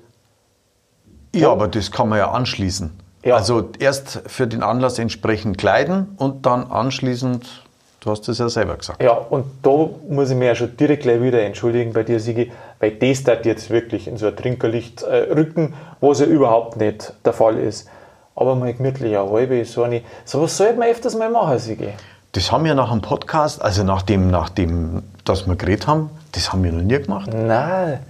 Ja, 1.35 1.51
aber 1.51 1.67
das 1.67 1.91
kann 1.91 2.09
man 2.09 2.17
ja 2.17 2.31
anschließen. 2.31 2.91
Ja. 3.23 3.35
Also 3.35 3.69
erst 3.79 4.23
für 4.27 4.47
den 4.47 4.63
Anlass 4.63 4.97
entsprechend 4.97 5.57
kleiden 5.57 6.15
und 6.17 6.45
dann 6.45 6.71
anschließend 6.71 7.64
Du 8.05 8.11
hast 8.11 8.29
es 8.29 8.37
ja 8.37 8.47
selber 8.49 8.77
gesagt. 8.77 9.01
Ja, 9.01 9.13
und 9.13 9.45
da 9.63 9.89
muss 10.07 10.29
ich 10.29 10.37
mir 10.37 10.45
ja 10.45 10.55
schon 10.55 10.77
direkt 10.77 11.01
gleich 11.01 11.19
wieder 11.23 11.41
entschuldigen 11.41 11.91
bei 11.91 12.03
dir, 12.03 12.19
Sigi, 12.19 12.51
weil 12.79 12.91
das 12.91 13.23
da 13.23 13.33
jetzt 13.33 13.71
wirklich 13.71 14.07
in 14.07 14.17
so 14.17 14.27
ein 14.27 14.35
Trinkerlicht 14.35 15.01
äh, 15.01 15.33
rücken, 15.33 15.73
was 16.01 16.19
ja 16.19 16.27
überhaupt 16.27 16.77
nicht 16.77 17.13
der 17.25 17.33
Fall 17.33 17.57
ist. 17.57 17.89
Aber 18.35 18.55
mal 18.55 18.71
gemütlich 18.71 19.17
eine 19.17 19.27
halbe, 19.27 19.65
so 19.65 19.81
eine. 19.81 20.03
Sowas 20.23 20.55
sollte 20.55 20.77
man 20.77 20.89
öfters 20.89 21.15
mal 21.15 21.31
machen, 21.31 21.57
Sigi. 21.57 21.89
Das 22.33 22.51
haben 22.51 22.63
wir 22.63 22.75
nach 22.75 22.91
dem 22.91 23.01
Podcast, 23.01 23.59
also 23.63 23.83
nach 23.83 24.03
dem, 24.03 24.29
nach 24.29 24.49
dem, 24.49 25.01
dass 25.23 25.47
wir 25.47 25.55
geredet 25.55 25.87
haben, 25.87 26.11
das 26.33 26.53
haben 26.53 26.63
wir 26.63 26.71
noch 26.71 26.83
nie 26.83 26.99
gemacht. 27.01 27.31
Nein. 27.33 28.01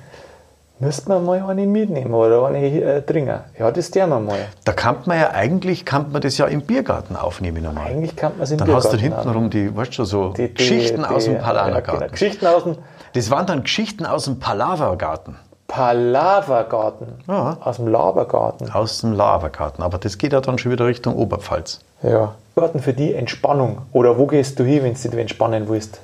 Müsste 0.77 1.07
man 1.07 1.23
mal 1.23 1.41
eine 1.41 1.65
mitnehmen 1.65 2.13
oder 2.13 2.47
eine 2.47 2.59
äh, 2.59 3.01
trinken. 3.01 3.39
Ja, 3.57 3.71
das 3.71 3.91
tun 3.91 4.09
wir 4.09 4.19
mal. 4.19 4.39
Da 4.65 4.73
kann 4.73 4.97
man 5.05 5.17
ja 5.17 5.31
eigentlich, 5.31 5.85
kann 5.85 6.11
man 6.11 6.21
das 6.21 6.38
ja 6.38 6.47
im 6.47 6.61
Biergarten 6.61 7.15
aufnehmen 7.15 7.65
einmal. 7.65 7.88
Eigentlich 7.88 8.15
kann 8.17 8.33
man 8.33 8.43
es 8.43 8.51
im 8.51 8.57
dann 8.57 8.67
Biergarten 8.67 8.97
Dann 8.97 9.01
hast 9.01 9.15
du 9.15 9.15
hintenrum 9.15 9.49
die, 9.49 9.75
weißt 9.75 9.97
du, 9.97 10.03
so 10.03 10.33
die, 10.33 10.49
die, 10.49 10.53
Geschichten 10.53 11.03
die, 11.03 11.15
aus 11.15 11.25
dem 11.25 11.39
Palavergarten. 11.39 11.99
Genau. 12.01 12.11
Geschichten 12.11 12.45
aus 12.45 12.63
dem... 12.63 12.77
Das 13.13 13.31
waren 13.31 13.45
dann 13.45 13.63
Geschichten 13.63 14.05
aus 14.05 14.25
dem 14.25 14.39
Palavergarten. 14.39 15.38
Palavergarten? 15.67 17.07
Ja. 17.27 17.57
Aus 17.61 17.77
dem 17.77 17.88
Labergarten? 17.88 18.69
Aus 18.71 18.99
dem 18.99 19.13
Labergarten. 19.13 19.81
Aber 19.81 19.97
das 19.97 20.17
geht 20.17 20.33
ja 20.33 20.41
dann 20.41 20.57
schon 20.57 20.73
wieder 20.73 20.85
Richtung 20.85 21.15
Oberpfalz. 21.15 21.79
Ja. 22.03 22.35
Garten 22.55 22.79
für 22.79 22.93
die 22.93 23.13
Entspannung. 23.13 23.83
Oder 23.93 24.17
wo 24.17 24.27
gehst 24.27 24.59
du 24.59 24.63
hin, 24.65 24.83
wenn 24.83 24.93
du 24.93 25.09
dich 25.09 25.19
entspannen 25.19 25.69
willst? 25.69 26.01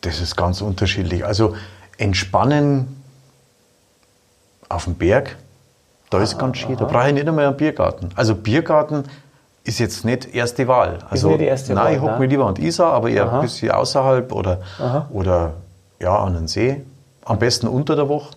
Das 0.00 0.20
ist 0.20 0.36
ganz 0.36 0.62
unterschiedlich. 0.62 1.24
Also 1.24 1.54
entspannen 1.98 3.02
auf 4.68 4.84
dem 4.84 4.94
Berg, 4.94 5.36
da 6.10 6.22
ist 6.22 6.34
ah, 6.34 6.38
ganz 6.38 6.58
schön. 6.58 6.76
Da 6.76 6.84
brauche 6.84 7.08
ich 7.08 7.14
nicht 7.14 7.28
einmal 7.28 7.46
einen 7.46 7.56
Biergarten. 7.56 8.10
Also 8.14 8.34
Biergarten 8.34 9.04
ist 9.64 9.78
jetzt 9.78 10.04
nicht 10.04 10.34
erste 10.34 10.68
Wahl. 10.68 10.98
Also, 11.10 11.28
ist 11.28 11.32
nicht 11.32 11.40
die 11.40 11.46
erste 11.46 11.74
nein, 11.74 11.84
Wahl, 11.84 11.94
ich 11.94 12.00
hocke 12.00 12.12
ne? 12.12 12.18
mir 12.20 12.26
lieber 12.26 12.46
an 12.46 12.54
die 12.54 12.66
Isar, 12.66 12.92
aber 12.92 13.10
eher 13.10 13.26
Aha. 13.26 13.36
ein 13.36 13.42
bisschen 13.42 13.70
außerhalb 13.70 14.32
oder, 14.32 14.60
oder 15.10 15.54
ja, 16.00 16.16
an 16.16 16.34
den 16.34 16.48
See. 16.48 16.82
Am 17.24 17.38
besten 17.38 17.66
unter 17.66 17.96
der 17.96 18.08
Woche. 18.08 18.36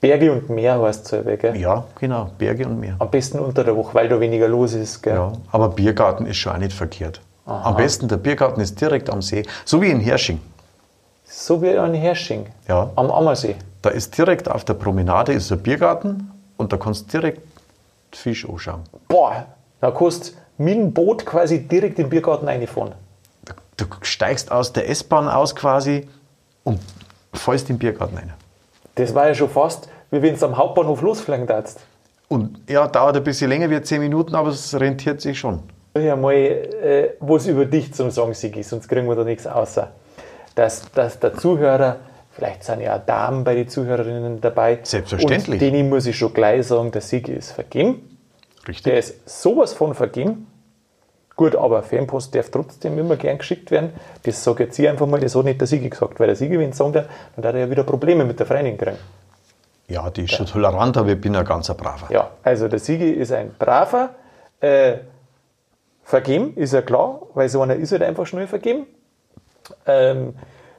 Berge 0.00 0.32
und 0.32 0.50
Meer 0.50 0.80
heißt 0.82 1.04
es 1.04 1.10
selber, 1.10 1.36
gell? 1.36 1.56
Ja, 1.56 1.84
genau, 2.00 2.30
Berge 2.36 2.66
und 2.66 2.80
Meer. 2.80 2.96
Am 2.98 3.08
besten 3.10 3.38
unter 3.38 3.62
der 3.62 3.76
Woche, 3.76 3.94
weil 3.94 4.08
da 4.08 4.18
weniger 4.18 4.48
los 4.48 4.74
ist, 4.74 5.02
gell? 5.02 5.14
Ja, 5.14 5.32
aber 5.52 5.68
Biergarten 5.68 6.26
ist 6.26 6.38
schon 6.38 6.52
auch 6.52 6.58
nicht 6.58 6.72
verkehrt. 6.72 7.20
Am 7.44 7.76
besten, 7.76 8.08
der 8.08 8.16
Biergarten 8.16 8.60
ist 8.60 8.80
direkt 8.80 9.10
am 9.10 9.20
See, 9.20 9.44
so 9.64 9.82
wie 9.82 9.90
in 9.90 10.00
Hersching. 10.00 10.40
So 11.34 11.62
wie 11.62 11.70
ein 11.70 11.94
Hersching. 11.94 12.46
Ja. 12.68 12.90
Am 12.94 13.10
Ammersee. 13.10 13.56
Da 13.80 13.88
ist 13.88 14.16
direkt 14.18 14.50
auf 14.50 14.66
der 14.66 14.74
Promenade 14.74 15.32
ist 15.32 15.50
ein 15.50 15.62
Biergarten 15.62 16.30
und 16.58 16.74
da 16.74 16.76
kannst 16.76 17.06
du 17.06 17.18
direkt 17.18 17.40
Fisch 18.12 18.46
anschauen. 18.46 18.82
Boah, 19.08 19.46
da 19.80 19.90
kannst 19.90 20.28
du 20.28 20.62
mit 20.62 20.74
dem 20.74 20.92
Boot 20.92 21.24
quasi 21.24 21.66
direkt 21.66 21.98
in 21.98 22.04
den 22.04 22.10
Biergarten 22.10 22.46
reinfahren. 22.46 22.92
Du 23.78 23.86
steigst 24.02 24.52
aus 24.52 24.74
der 24.74 24.90
S-Bahn 24.90 25.26
aus 25.26 25.56
quasi 25.56 26.06
und 26.64 26.78
fällst 27.32 27.70
in 27.70 27.76
den 27.76 27.78
Biergarten 27.78 28.18
rein. 28.18 28.34
Das 28.96 29.14
war 29.14 29.26
ja 29.26 29.34
schon 29.34 29.48
fast, 29.48 29.88
wie 30.10 30.20
wenn 30.20 30.38
du 30.38 30.44
am 30.44 30.58
Hauptbahnhof 30.58 31.00
losfliegen 31.00 31.46
darfst. 31.46 31.80
Und 32.28 32.60
ja, 32.68 32.86
dauert 32.86 33.16
ein 33.16 33.24
bisschen 33.24 33.48
länger 33.48 33.70
wie 33.70 33.80
10 33.80 34.02
Minuten, 34.02 34.34
aber 34.34 34.50
es 34.50 34.78
rentiert 34.78 35.22
sich 35.22 35.38
schon. 35.38 35.60
Ja, 35.96 36.14
mal 36.14 36.34
äh, 36.34 37.14
was 37.20 37.46
über 37.46 37.64
dich 37.64 37.94
zum 37.94 38.10
Sagen, 38.10 38.34
Sigi, 38.34 38.62
sonst 38.62 38.86
kriegen 38.86 39.08
wir 39.08 39.16
da 39.16 39.24
nichts 39.24 39.46
außer. 39.46 39.92
Dass, 40.54 40.90
dass 40.92 41.18
der 41.18 41.34
Zuhörer, 41.34 41.96
vielleicht 42.30 42.64
sind 42.64 42.80
ja 42.80 42.96
auch 42.96 43.06
Damen 43.06 43.44
bei 43.44 43.54
den 43.54 43.68
Zuhörerinnen 43.68 44.40
dabei. 44.40 44.80
Selbstverständlich. 44.82 45.48
Und 45.48 45.60
denen 45.60 45.88
muss 45.88 46.06
ich 46.06 46.16
schon 46.16 46.32
gleich 46.32 46.66
sagen, 46.66 46.90
der 46.90 47.00
Sigi 47.00 47.32
ist 47.32 47.52
vergeben. 47.52 48.18
Richtig? 48.66 48.84
Der 48.84 48.98
ist 48.98 49.28
sowas 49.28 49.72
von 49.72 49.94
vergeben. 49.94 50.46
Gut, 51.34 51.56
aber 51.56 51.82
Fanpost 51.82 52.34
darf 52.34 52.50
trotzdem 52.50 52.98
immer 52.98 53.16
gern 53.16 53.38
geschickt 53.38 53.70
werden. 53.70 53.92
Das 54.22 54.44
sage 54.44 54.64
jetzt 54.64 54.78
ich 54.78 54.88
einfach 54.88 55.06
mal, 55.06 55.18
das 55.18 55.34
hat 55.34 55.44
nicht 55.44 55.60
der 55.60 55.66
Sigi 55.66 55.88
gesagt, 55.88 56.20
weil 56.20 56.26
der 56.26 56.36
Sigi, 56.36 56.58
wenn 56.58 56.70
es 56.70 56.76
sagen 56.76 56.92
darf, 56.92 57.06
dann 57.36 57.44
hat 57.44 57.54
er 57.54 57.60
ja 57.62 57.70
wieder 57.70 57.84
Probleme 57.84 58.24
mit 58.24 58.38
der 58.38 58.46
Freundin 58.46 58.76
kriegen. 58.76 58.98
Ja, 59.88 60.08
die 60.10 60.24
ist 60.24 60.34
schon 60.34 60.46
tolerant, 60.46 60.96
aber 60.96 61.10
ich 61.10 61.20
bin 61.20 61.34
ein 61.34 61.44
ganzer 61.44 61.74
Braver. 61.74 62.06
Ja, 62.10 62.30
also 62.42 62.68
der 62.68 62.78
Sigi 62.78 63.10
ist 63.10 63.32
ein 63.32 63.54
braver. 63.58 64.10
Äh, 64.60 64.98
vergeben 66.04 66.54
ist 66.56 66.72
ja 66.72 66.82
klar, 66.82 67.22
weil 67.34 67.48
so 67.48 67.62
einer 67.62 67.74
ist 67.74 67.92
halt 67.92 68.02
einfach 68.02 68.26
schnell 68.26 68.46
vergeben. 68.46 68.86
Ähm, 69.86 70.34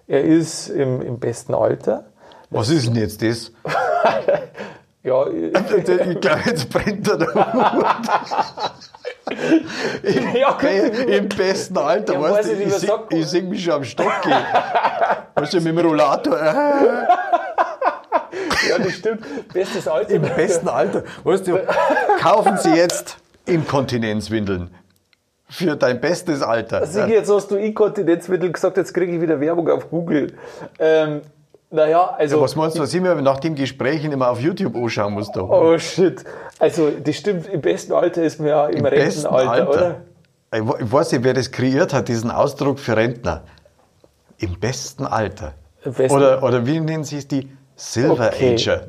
er 0.07 0.23
ist 0.23 0.69
im, 0.69 1.01
im 1.01 1.19
besten 1.19 1.53
Alter. 1.53 2.05
Was 2.49 2.69
ist 2.69 2.87
denn 2.87 2.95
jetzt 2.95 3.21
das? 3.21 3.51
Ja, 5.05 5.25
äh, 5.27 5.47
Ich 6.13 6.21
glaube, 6.21 6.39
jetzt 6.45 6.69
brennt 6.69 7.05
er 7.09 7.17
der 7.17 7.33
Hut. 7.33 7.85
Im, 10.03 10.35
Ja. 10.35 10.57
Im 10.59 11.27
besten 11.27 11.77
Alter, 11.77 12.13
Ja, 12.13 12.21
weißt 12.21 12.37
weiß 12.37 12.45
du, 12.57 12.63
ich 12.63 12.73
sing, 12.73 12.91
ich 13.09 13.27
sing 13.27 13.49
mich 13.49 13.63
schon 13.65 13.73
am 13.73 13.83
Stock 13.83 14.21
gehen. 14.23 14.37
weißt 15.35 15.53
du, 15.53 15.57
mit 15.57 15.77
dem 15.77 15.79
Rollator. 15.79 16.39
Äh, 16.39 17.05
ja, 18.69 18.77
das 18.77 18.93
stimmt. 18.93 19.25
Bestes 19.53 19.87
Alter. 19.89 20.09
Im 20.09 20.21
besten 20.21 20.69
Alter. 20.69 21.03
Weißt 21.25 21.47
du, 21.47 21.59
kaufen 22.21 22.57
Sie 22.57 22.69
jetzt 22.73 23.17
Inkontinenzwindeln. 23.45 24.73
Für 25.49 25.75
dein 25.75 26.01
bestes 26.01 26.41
Alter. 26.41 26.85
Sigi, 26.87 27.11
jetzt 27.13 27.29
hast 27.31 27.51
du 27.51 27.55
Inkontinenzmittel 27.55 28.51
gesagt, 28.51 28.77
jetzt 28.77 28.93
kriege 28.93 29.13
ich 29.15 29.21
wieder 29.21 29.39
Werbung 29.39 29.69
auf 29.69 29.89
Google. 29.89 30.33
Ähm, 30.79 31.21
naja, 31.69 32.15
also. 32.17 32.41
Was 32.41 32.55
meinst 32.55 32.77
du, 32.77 32.81
was 32.81 32.93
ich 32.93 33.01
mir 33.01 33.13
nach 33.21 33.39
dem 33.39 33.53
Gespräch 33.55 34.03
immer 34.05 34.29
auf 34.29 34.39
YouTube 34.39 34.75
anschauen 34.75 35.13
muss? 35.13 35.31
Da? 35.31 35.41
Oh 35.41 35.77
shit. 35.77 36.23
Also, 36.59 36.89
das 37.03 37.15
stimmt, 37.15 37.47
im 37.49 37.61
besten 37.61 37.93
Alter 37.93 38.23
ist 38.23 38.39
man 38.39 38.49
ja 38.49 38.67
im, 38.67 38.85
Rentenalter, 38.85 39.69
oder? 39.69 39.95
Ich 40.53 40.61
we- 40.67 40.77
ich 40.81 40.91
weiß 40.91 41.11
nicht, 41.11 41.23
wer 41.23 41.33
das 41.33 41.51
kreiert 41.51 41.93
hat, 41.93 42.07
diesen 42.07 42.31
Ausdruck 42.31 42.79
für 42.79 42.95
Rentner. 42.95 43.43
Im 44.37 44.59
besten 44.59 45.05
Alter. 45.05 45.53
Im 45.83 45.93
besten- 45.93 46.15
Oder, 46.17 46.43
oder 46.43 46.65
wie 46.65 46.79
nennen 46.79 47.03
sie 47.03 47.17
es 47.17 47.27
die? 47.27 47.49
Silver 47.75 48.27
Okay. 48.33 48.53
Ager. 48.53 48.87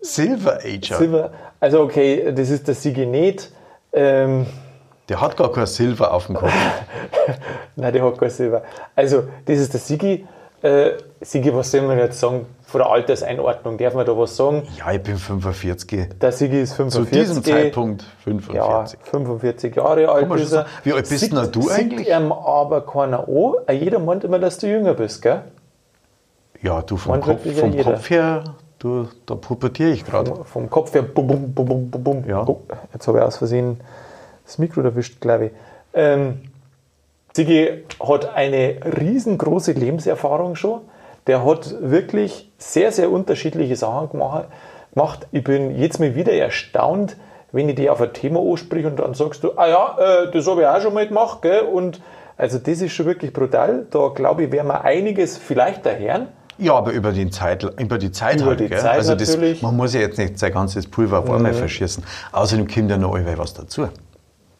Silver 0.00 0.58
Ager. 0.64 0.96
Silber. 0.98 1.30
Also, 1.60 1.80
okay, 1.80 2.32
das 2.34 2.50
ist 2.50 2.66
der 2.68 2.74
Sigi 2.74 3.06
nicht. 3.06 3.50
Ähm, 3.92 4.46
Der 5.08 5.20
hat 5.20 5.36
gar 5.36 5.52
kein 5.52 5.66
Silber 5.66 6.12
auf 6.12 6.26
dem 6.26 6.34
Kopf. 6.36 6.52
Nein, 7.76 7.92
der 7.92 8.02
hat 8.04 8.18
kein 8.18 8.30
Silber. 8.30 8.62
Also, 8.94 9.24
das 9.44 9.58
ist 9.58 9.72
der 9.72 9.80
Sigi. 9.80 10.26
Äh, 10.62 10.92
Sigi, 11.20 11.54
was 11.54 11.70
soll 11.70 11.82
man 11.82 11.98
jetzt 11.98 12.18
sagen? 12.18 12.46
Von 12.64 12.80
der 12.80 12.90
Alterseinordnung, 12.90 13.78
darf 13.78 13.94
man 13.94 14.04
da 14.04 14.18
was 14.18 14.34
sagen? 14.36 14.66
Ja, 14.76 14.90
ich 14.90 15.00
bin 15.02 15.16
45. 15.16 16.18
Der 16.20 16.32
Sigi 16.32 16.62
ist 16.62 16.70
Zu 16.70 16.76
45. 16.90 17.10
diesem 17.20 17.44
Zeitpunkt 17.44 18.02
Ja, 18.52 18.84
45. 18.86 18.98
45 19.04 19.76
Jahre 19.76 20.08
alt 20.08 20.30
ist 20.40 20.52
er. 20.52 20.66
Wie 20.82 20.92
alt 20.92 21.08
bist 21.08 21.20
Sieht- 21.20 21.32
denn 21.32 21.52
du 21.52 21.62
sieht 21.62 21.70
eigentlich? 21.72 22.08
ihm 22.08 22.32
aber 22.32 22.80
keiner 22.84 23.28
an. 23.28 23.76
Jeder 23.76 24.00
meint 24.00 24.24
immer, 24.24 24.40
dass 24.40 24.58
du 24.58 24.66
jünger 24.66 24.94
bist, 24.94 25.22
gell? 25.22 25.42
Ja, 26.62 26.82
du 26.82 26.96
vom, 26.96 27.20
Kopf, 27.20 27.42
vom 27.60 27.70
jeder. 27.72 27.84
Kopf 27.92 28.10
her, 28.10 28.42
du, 28.80 29.06
da 29.26 29.34
pubertiere 29.36 29.90
ich 29.90 30.04
gerade. 30.04 30.34
Vom 30.44 30.68
Kopf 30.68 30.92
her, 30.94 31.02
bum, 31.02 31.26
bum, 31.28 31.52
bum, 31.54 31.90
bum, 31.90 32.02
bum. 32.02 32.24
Ja. 32.26 32.44
Jetzt 32.92 33.06
habe 33.06 33.18
ich 33.18 33.24
aus 33.24 33.36
Versehen 33.36 33.78
das 34.46 34.58
Mikro 34.58 34.80
erwischt, 34.80 35.20
glaube 35.20 35.46
ich. 35.46 35.52
Ähm, 35.92 36.42
Sigi 37.34 37.84
hat 38.00 38.34
eine 38.34 38.76
riesengroße 38.98 39.72
Lebenserfahrung 39.72 40.56
schon. 40.56 40.80
Der 41.26 41.44
hat 41.44 41.74
wirklich 41.80 42.50
sehr, 42.56 42.92
sehr 42.92 43.10
unterschiedliche 43.10 43.76
Sachen 43.76 44.10
gemacht. 44.10 44.46
Ich 45.32 45.44
bin 45.44 45.76
jetzt 45.76 46.00
mal 46.00 46.14
wieder 46.14 46.32
erstaunt, 46.32 47.16
wenn 47.52 47.68
ich 47.68 47.74
dir 47.74 47.92
auf 47.92 48.00
ein 48.00 48.12
Thema 48.12 48.40
anspreche 48.40 48.86
und 48.86 48.98
dann 48.98 49.14
sagst 49.14 49.44
du, 49.44 49.52
ah 49.56 49.66
ja, 49.66 49.96
äh, 49.98 50.30
das 50.30 50.46
habe 50.46 50.62
ich 50.62 50.66
auch 50.66 50.80
schon 50.80 50.94
mal 50.94 51.06
gemacht. 51.06 51.42
Gell? 51.42 51.60
Und 51.60 52.00
also 52.36 52.58
das 52.58 52.80
ist 52.80 52.92
schon 52.92 53.06
wirklich 53.06 53.32
brutal. 53.32 53.86
Da 53.90 54.08
glaube 54.14 54.44
ich, 54.44 54.52
werden 54.52 54.68
wir 54.68 54.84
einiges 54.84 55.36
vielleicht 55.36 55.84
daherren. 55.84 56.28
Ja, 56.58 56.74
aber 56.74 56.92
über, 56.92 57.12
den 57.12 57.32
Zeit, 57.32 57.64
über 57.78 57.98
die 57.98 58.12
Zeit 58.12 58.40
Über 58.40 58.46
halt. 58.50 58.60
die 58.60 58.68
gell? 58.68 58.78
Zeit 58.78 58.96
also 58.96 59.14
das, 59.14 59.36
man 59.60 59.76
muss 59.76 59.92
ja 59.92 60.00
jetzt 60.00 60.16
nicht 60.18 60.38
sein 60.38 60.52
ganzes 60.52 60.86
Pulver 60.86 61.18
auf 61.18 61.30
einmal 61.30 61.52
verschießen. 61.52 62.02
Außerdem 62.32 62.66
kommt 62.66 62.90
ja 62.90 62.96
noch 62.96 63.14
allweil 63.14 63.36
was 63.36 63.52
dazu. 63.52 63.88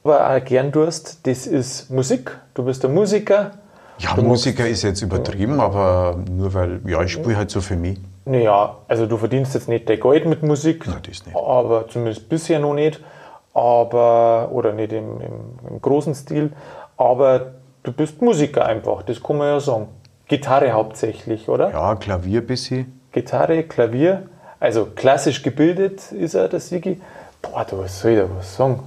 Aber 0.07 0.31
auch 0.31 0.45
gern 0.45 0.71
tust, 0.71 1.27
das 1.27 1.49
ist 1.49 1.91
Musik. 1.91 2.31
Du 2.55 2.63
bist 2.65 2.85
ein 2.85 2.95
Musiker. 2.95 3.51
Ja, 3.99 4.15
Du 4.15 4.23
Musiker 4.23 4.65
ist 4.69 4.83
jetzt 4.83 5.03
übertrieben, 5.03 5.59
aber 5.59 6.17
nur 6.31 6.55
weil, 6.55 6.81
ja, 6.87 7.03
ich 7.03 7.11
spiele 7.11 7.37
halt 7.37 7.51
so 7.51 7.61
für 7.61 7.75
mich. 7.75 7.99
Naja, 8.25 8.77
also 8.87 9.07
du 9.07 9.17
verdienst 9.17 9.55
jetzt 9.55 9.69
nicht 9.69 9.89
dein 9.89 9.99
Geld 9.99 10.25
mit 10.27 10.45
Musik, 10.45 10.87
Nein, 10.87 10.99
das 11.05 11.27
nicht. 11.27 11.37
aber 11.37 11.89
zumindest 11.89 12.29
bisher 12.29 12.61
noch 12.61 12.75
nicht, 12.75 13.01
aber 13.53 14.49
oder 14.53 14.73
nicht 14.73 14.93
im, 14.93 15.21
im, 15.21 15.71
im 15.71 15.83
großen 15.83 16.15
Stil, 16.15 16.53
aber 16.97 17.55
du 17.83 17.91
bist 17.93 18.23
Musiker 18.23 18.65
einfach, 18.65 19.03
das 19.03 19.21
kann 19.21 19.39
man 19.39 19.49
ja 19.49 19.59
sagen. 19.59 19.89
Gitarre 20.29 20.71
hauptsächlich, 20.71 21.49
oder? 21.49 21.71
Ja, 21.71 21.97
Klavier 21.97 22.47
bisschen. 22.47 23.01
Gitarre, 23.11 23.65
Klavier, 23.65 24.29
also 24.61 24.87
klassisch 24.87 25.43
gebildet 25.43 26.13
ist 26.13 26.35
er, 26.35 26.47
der 26.47 26.61
Sigi. 26.61 27.01
Boah, 27.43 27.65
du, 27.65 27.79
was 27.79 27.99
soll 28.01 28.13
ich 28.13 28.19
da 28.19 28.29
was 28.39 28.55
sagen? 28.55 28.85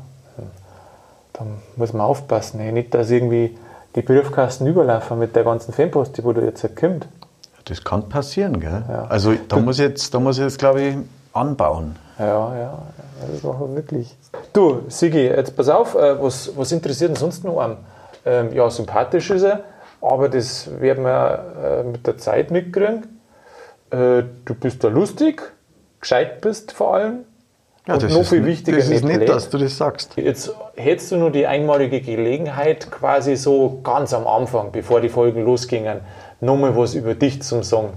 Da 1.39 1.45
muss 1.78 1.93
man 1.93 2.02
aufpassen, 2.02 2.60
ey. 2.60 2.71
nicht, 2.71 2.93
dass 2.93 3.10
irgendwie 3.10 3.58
die 3.95 4.02
Briefkasten 4.02 4.67
überlaufen 4.67 5.17
mit 5.17 5.36
der 5.36 5.45
ganzen 5.45 5.73
Fanpost, 5.73 6.17
die 6.17 6.23
wo 6.23 6.34
da 6.34 6.41
jetzt 6.41 6.75
kommt. 6.75 7.08
Das 7.65 7.84
kann 7.84 8.10
passieren, 8.10 8.60
gell? 8.60 8.84
Also 9.10 9.34
da 9.47 9.58
muss 9.58 9.80
ich 9.80 9.86
jetzt, 9.86 10.13
da 10.13 10.19
muss 10.19 10.38
ich 10.38 10.43
jetzt, 10.43 10.60
glaube 10.60 10.82
ich, 10.82 10.95
anbauen. 11.34 11.95
Ja, 12.17 12.58
ja, 12.58 12.80
das 13.32 13.43
machen 13.43 13.69
wir 13.69 13.75
wirklich. 13.78 14.15
Du, 14.52 14.82
Sigi, 14.89 15.28
jetzt 15.28 15.56
pass 15.56 15.69
auf, 15.69 15.95
äh, 15.95 16.21
was, 16.21 16.52
was 16.58 16.71
interessiert 16.71 17.12
denn 17.12 17.15
sonst 17.15 17.45
noch 17.45 17.60
an? 17.62 17.78
Ähm, 18.25 18.52
ja, 18.54 18.69
sympathisch 18.69 19.30
ist 19.30 19.43
er, 19.43 19.63
aber 20.02 20.28
das 20.28 20.69
werden 20.82 21.06
wir 21.06 21.45
äh, 21.63 21.84
mit 21.84 22.06
der 22.06 22.17
Zeit 22.17 22.52
mitkriegen. 22.52 23.21
Äh, 23.91 24.23
du 24.43 24.56
bist 24.60 24.84
da 24.84 24.89
lustig, 24.89 25.41
gescheit 26.02 26.41
bist 26.41 26.73
vor 26.73 26.95
allem. 26.95 27.19
Ja, 27.89 27.95
und 27.95 28.04
das 28.04 28.13
noch 28.13 28.21
ist, 28.21 28.30
viel 28.30 28.45
wichtiger, 28.45 28.78
das 28.78 28.89
ist 28.89 29.04
nicht 29.04 29.28
dass 29.28 29.49
du 29.49 29.58
das 29.58 29.75
sagst. 29.78 30.15
Jetzt 30.15 30.54
hättest 30.75 31.12
du 31.12 31.17
nur 31.17 31.32
die 31.32 31.47
einmalige 31.47 32.02
Gelegenheit, 32.02 32.89
quasi 32.91 33.36
so 33.36 33.80
ganz 33.84 34.13
am 34.13 34.28
Anfang, 34.28 34.71
bevor 34.71 35.02
die 35.02 35.10
Folgen 35.10 35.43
losgingen, 35.43 36.02
nochmal 36.39 36.78
was 36.78 36.93
über 36.93 37.15
dich 37.15 37.41
zum 37.41 37.63
Sagen. 37.63 37.89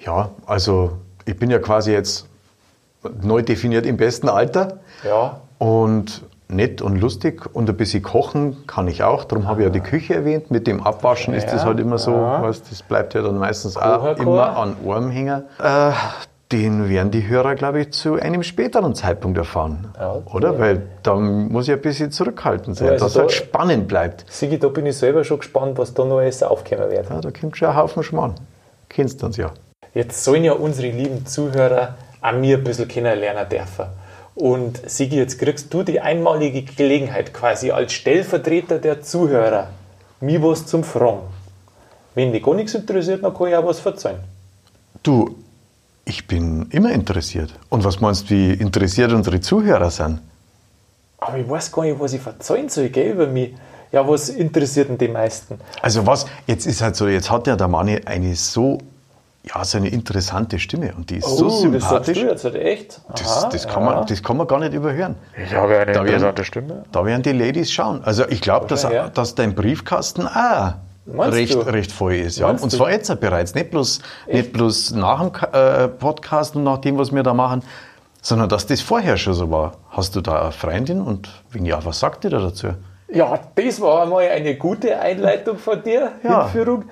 Ja, 0.00 0.30
also 0.46 0.92
ich 1.24 1.38
bin 1.38 1.50
ja 1.50 1.58
quasi 1.58 1.92
jetzt 1.92 2.28
neu 3.22 3.42
definiert 3.42 3.86
im 3.86 3.96
besten 3.96 4.28
Alter 4.28 4.80
Ja, 5.02 5.40
und 5.58 6.22
nett 6.48 6.82
und 6.82 7.00
lustig 7.00 7.42
und 7.54 7.68
ein 7.70 7.76
bisschen 7.76 8.02
kochen 8.02 8.66
kann 8.66 8.86
ich 8.86 9.02
auch. 9.02 9.24
Darum 9.24 9.48
habe 9.48 9.62
ich 9.62 9.66
ja 9.66 9.70
die 9.72 9.80
Küche 9.80 10.14
erwähnt. 10.14 10.50
Mit 10.50 10.66
dem 10.66 10.82
Abwaschen 10.82 11.32
ist 11.32 11.46
das 11.46 11.62
Ja, 11.62 11.64
halt 11.68 11.80
immer 11.80 11.96
so, 11.98 12.12
ja. 12.12 12.42
weißt, 12.42 12.70
das 12.70 12.82
bleibt 12.82 13.14
ja 13.14 13.22
dann 13.22 13.38
meistens 13.38 13.76
auch 13.78 14.00
Kocherchor. 14.00 14.22
immer 14.26 14.56
an 14.58 14.76
Ohren 14.84 15.10
hängen. 15.10 15.44
Äh, 15.58 15.92
den 16.52 16.88
werden 16.88 17.10
die 17.10 17.26
Hörer, 17.26 17.54
glaube 17.54 17.80
ich, 17.80 17.90
zu 17.92 18.14
einem 18.14 18.42
späteren 18.42 18.94
Zeitpunkt 18.94 19.38
erfahren. 19.38 19.88
Ja, 19.98 20.22
Oder? 20.32 20.58
Weil 20.58 20.82
da 21.02 21.16
muss 21.16 21.66
ich 21.68 21.74
ein 21.74 21.80
bisschen 21.80 22.10
zurückhaltend 22.12 22.76
sein, 22.76 22.90
Also 22.90 23.04
dass 23.04 23.12
es 23.12 23.14
da- 23.14 23.20
halt 23.22 23.32
spannend 23.32 23.88
bleibt. 23.88 24.24
Sigi, 24.30 24.58
da 24.58 24.68
bin 24.68 24.86
ich 24.86 24.96
selber 24.96 25.24
schon 25.24 25.38
gespannt, 25.38 25.78
was 25.78 25.94
da 25.94 26.04
noch 26.04 26.18
alles 26.18 26.42
aufkommen 26.42 26.90
wird. 26.90 27.08
Ja, 27.08 27.20
da 27.20 27.30
kommt 27.30 27.56
schon 27.56 27.68
ein 27.68 27.76
Haufen 27.76 28.02
Schmarrn. 28.02 28.34
Kennst 28.88 29.22
du 29.22 29.26
uns 29.26 29.36
ja. 29.36 29.50
Jetzt 29.94 30.22
sollen 30.22 30.44
ja 30.44 30.52
unsere 30.52 30.88
lieben 30.90 31.24
Zuhörer 31.26 31.94
an 32.20 32.40
mir 32.40 32.58
ein 32.58 32.64
bisschen 32.64 32.88
kennenlernen 32.88 33.48
dürfen. 33.48 33.86
Und 34.34 34.80
Sigi, 34.90 35.16
jetzt 35.16 35.38
kriegst 35.38 35.72
du 35.72 35.82
die 35.82 36.00
einmalige 36.00 36.62
Gelegenheit, 36.62 37.32
quasi 37.32 37.70
als 37.70 37.92
Stellvertreter 37.92 38.78
der 38.78 39.00
Zuhörer, 39.02 39.68
mir 40.20 40.42
was 40.42 40.66
zum 40.66 40.84
Fragen. 40.84 41.20
Wenn 42.14 42.32
dich 42.32 42.42
gar 42.42 42.54
nichts 42.54 42.74
interessiert, 42.74 43.24
dann 43.24 43.32
kann 43.34 43.48
ich 43.48 43.56
auch 43.56 43.64
was 43.66 43.80
verzeihen. 43.80 44.18
Du, 45.02 45.36
Ich 46.04 46.26
bin 46.26 46.66
immer 46.70 46.92
interessiert. 46.92 47.54
Und 47.70 47.84
was 47.84 48.00
meinst 48.00 48.24
du, 48.30 48.34
wie 48.34 48.52
interessiert 48.52 49.12
unsere 49.12 49.40
Zuhörer 49.40 49.90
sind? 49.90 50.20
Aber 51.18 51.38
ich 51.38 51.48
weiß 51.48 51.72
gar 51.72 51.82
nicht, 51.84 51.98
was 51.98 52.12
ich 52.12 52.20
verzeihen 52.20 52.68
soll, 52.68 52.90
gell, 52.90 53.12
über 53.12 53.26
mich. 53.26 53.54
Ja, 53.90 54.06
was 54.06 54.28
interessiert 54.28 54.88
denn 54.90 54.98
die 54.98 55.08
meisten? 55.08 55.58
Also 55.80 56.06
was, 56.06 56.26
jetzt 56.46 56.66
ist 56.66 56.82
halt 56.82 56.96
so, 56.96 57.06
jetzt 57.08 57.30
hat 57.30 57.46
ja 57.46 57.56
der 57.56 57.68
Manni 57.68 58.00
eine 58.04 58.34
so, 58.34 58.78
ja, 59.44 59.64
so 59.64 59.78
eine 59.78 59.88
interessante 59.88 60.58
Stimme 60.58 60.92
und 60.96 61.08
die 61.10 61.18
ist 61.18 61.28
so 61.28 61.46
Oh, 61.46 61.48
das 61.68 61.82
sagst 61.88 62.08
du 62.08 62.14
sympathisch. 62.14 62.18
jetzt 62.18 62.44
halt 62.44 62.54
echt? 62.56 63.00
Das, 63.16 63.38
Aha, 63.44 63.48
das, 63.50 63.66
kann 63.68 63.84
ja. 63.84 63.90
man, 63.94 64.06
das 64.06 64.22
kann 64.22 64.36
man 64.36 64.46
gar 64.46 64.58
nicht 64.58 64.74
überhören. 64.74 65.14
Ich 65.42 65.54
habe 65.54 65.78
eine 65.78 65.92
Da 65.92 66.00
werden- 66.00 66.06
interessante 66.08 66.44
Stimme. 66.44 66.84
Da 66.92 67.04
werden 67.06 67.22
die 67.22 67.32
Ladies 67.32 67.70
schauen. 67.72 68.02
Also 68.04 68.28
ich 68.28 68.40
glaube, 68.42 68.66
dass, 68.66 68.82
ja. 68.82 69.08
dass 69.08 69.34
dein 69.36 69.54
Briefkasten 69.54 70.26
auch 70.26 70.74
Meinst 71.06 71.36
recht, 71.36 71.54
du? 71.54 71.58
recht 71.60 71.92
voll 71.92 72.14
ist. 72.14 72.38
Ja. 72.38 72.46
Meinst 72.48 72.64
Und 72.64 72.72
du? 72.72 72.76
zwar 72.78 72.90
jetzt 72.90 73.20
bereits. 73.20 73.54
Nicht 73.54 73.70
bloß, 73.70 74.00
nicht 74.26 74.52
bloß 74.52 74.92
nach 74.92 75.28
dem 75.28 75.52
äh, 75.52 75.88
Podcast 75.88 76.56
und 76.56 76.64
nach 76.64 76.78
dem, 76.78 76.96
was 76.98 77.12
wir 77.12 77.22
da 77.22 77.34
machen, 77.34 77.62
sondern 78.22 78.48
dass 78.48 78.66
das 78.66 78.80
vorher 78.80 79.16
schon 79.18 79.34
so 79.34 79.50
war. 79.50 79.72
Hast 79.90 80.16
du 80.16 80.20
da 80.22 80.40
eine 80.42 80.52
Freundin 80.52 81.00
und 81.02 81.28
wenn 81.50 81.66
ja, 81.66 81.84
was 81.84 82.00
sagt 82.00 82.24
die 82.24 82.30
da 82.30 82.38
dazu? 82.38 82.68
Ja, 83.12 83.38
das 83.54 83.80
war 83.80 84.02
einmal 84.04 84.26
eine 84.28 84.56
gute 84.56 84.98
Einleitung 84.98 85.58
von 85.58 85.82
dir, 85.82 86.12
Ja. 86.22 86.44
Hinführung. 86.44 86.84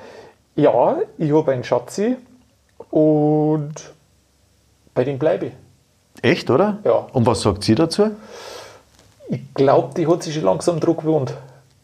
Ja, 0.57 0.97
ich 1.17 1.33
habe 1.33 1.53
einen 1.53 1.65
Schatzi 1.65 2.17
und 2.91 3.73
bei 4.95 5.05
dem 5.05 5.19
bleibe 5.19 5.47
ich. 5.47 5.53
Echt, 6.21 6.51
oder? 6.51 6.79
Ja. 6.85 7.07
Und 7.13 7.25
was 7.27 7.41
sagt 7.41 7.65
sie 7.65 7.75
dazu? 7.75 8.11
Ich 9.31 9.41
glaube, 9.55 9.95
die 9.97 10.07
hat 10.07 10.23
sich 10.23 10.35
schon 10.35 10.45
langsam 10.45 10.79
Druck 10.79 10.99
gewohnt. 11.01 11.33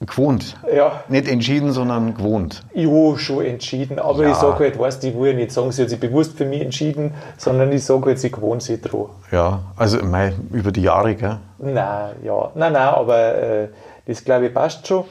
Gewohnt. 0.00 0.56
Ja, 0.72 1.02
Nicht 1.08 1.26
entschieden, 1.26 1.72
sondern 1.72 2.14
gewohnt. 2.14 2.62
jo, 2.72 3.16
schon 3.16 3.44
entschieden. 3.44 3.98
Aber 3.98 4.22
Ja. 4.22 4.30
ich 4.30 4.36
sage 4.36 4.60
halt, 4.64 4.78
weißt 4.78 5.02
du, 5.02 5.08
ich 5.08 5.18
will 5.18 5.30
ja 5.32 5.36
nicht 5.36 5.50
sagen, 5.50 5.72
sie 5.72 5.82
hat 5.82 5.90
sich 5.90 5.98
bewusst 5.98 6.38
für 6.38 6.44
mich 6.44 6.60
entschieden, 6.62 7.14
sondern 7.36 7.72
ich 7.72 7.84
sage 7.84 8.06
halt, 8.06 8.18
sie 8.20 8.30
gewohnt 8.30 8.62
sich 8.62 8.80
dran. 8.80 9.06
Ja, 9.32 9.60
also 9.76 9.98
mei, 10.04 10.32
über 10.52 10.70
die 10.70 10.82
Jahre, 10.82 11.16
gell? 11.16 11.38
Nein, 11.58 12.14
ja, 12.22 12.50
nein, 12.54 12.72
nein, 12.74 12.88
aber 12.88 13.34
äh, 13.34 13.68
das 14.06 14.24
glaube 14.24 14.46
ich 14.46 14.54
passt 14.54 14.86
schon. 14.86 15.04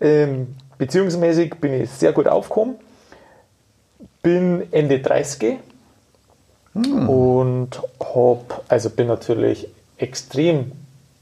Ähm, 0.00 0.56
beziehungsmäßig 0.76 1.54
bin 1.60 1.72
ich 1.82 1.88
sehr 1.90 2.12
gut 2.12 2.26
aufgekommen, 2.26 2.74
bin 4.22 4.66
Ende 4.72 4.98
30 4.98 5.58
und 6.74 7.68
hab, 8.00 8.64
also 8.68 8.90
bin 8.90 9.06
natürlich 9.06 9.68
extrem 9.98 10.72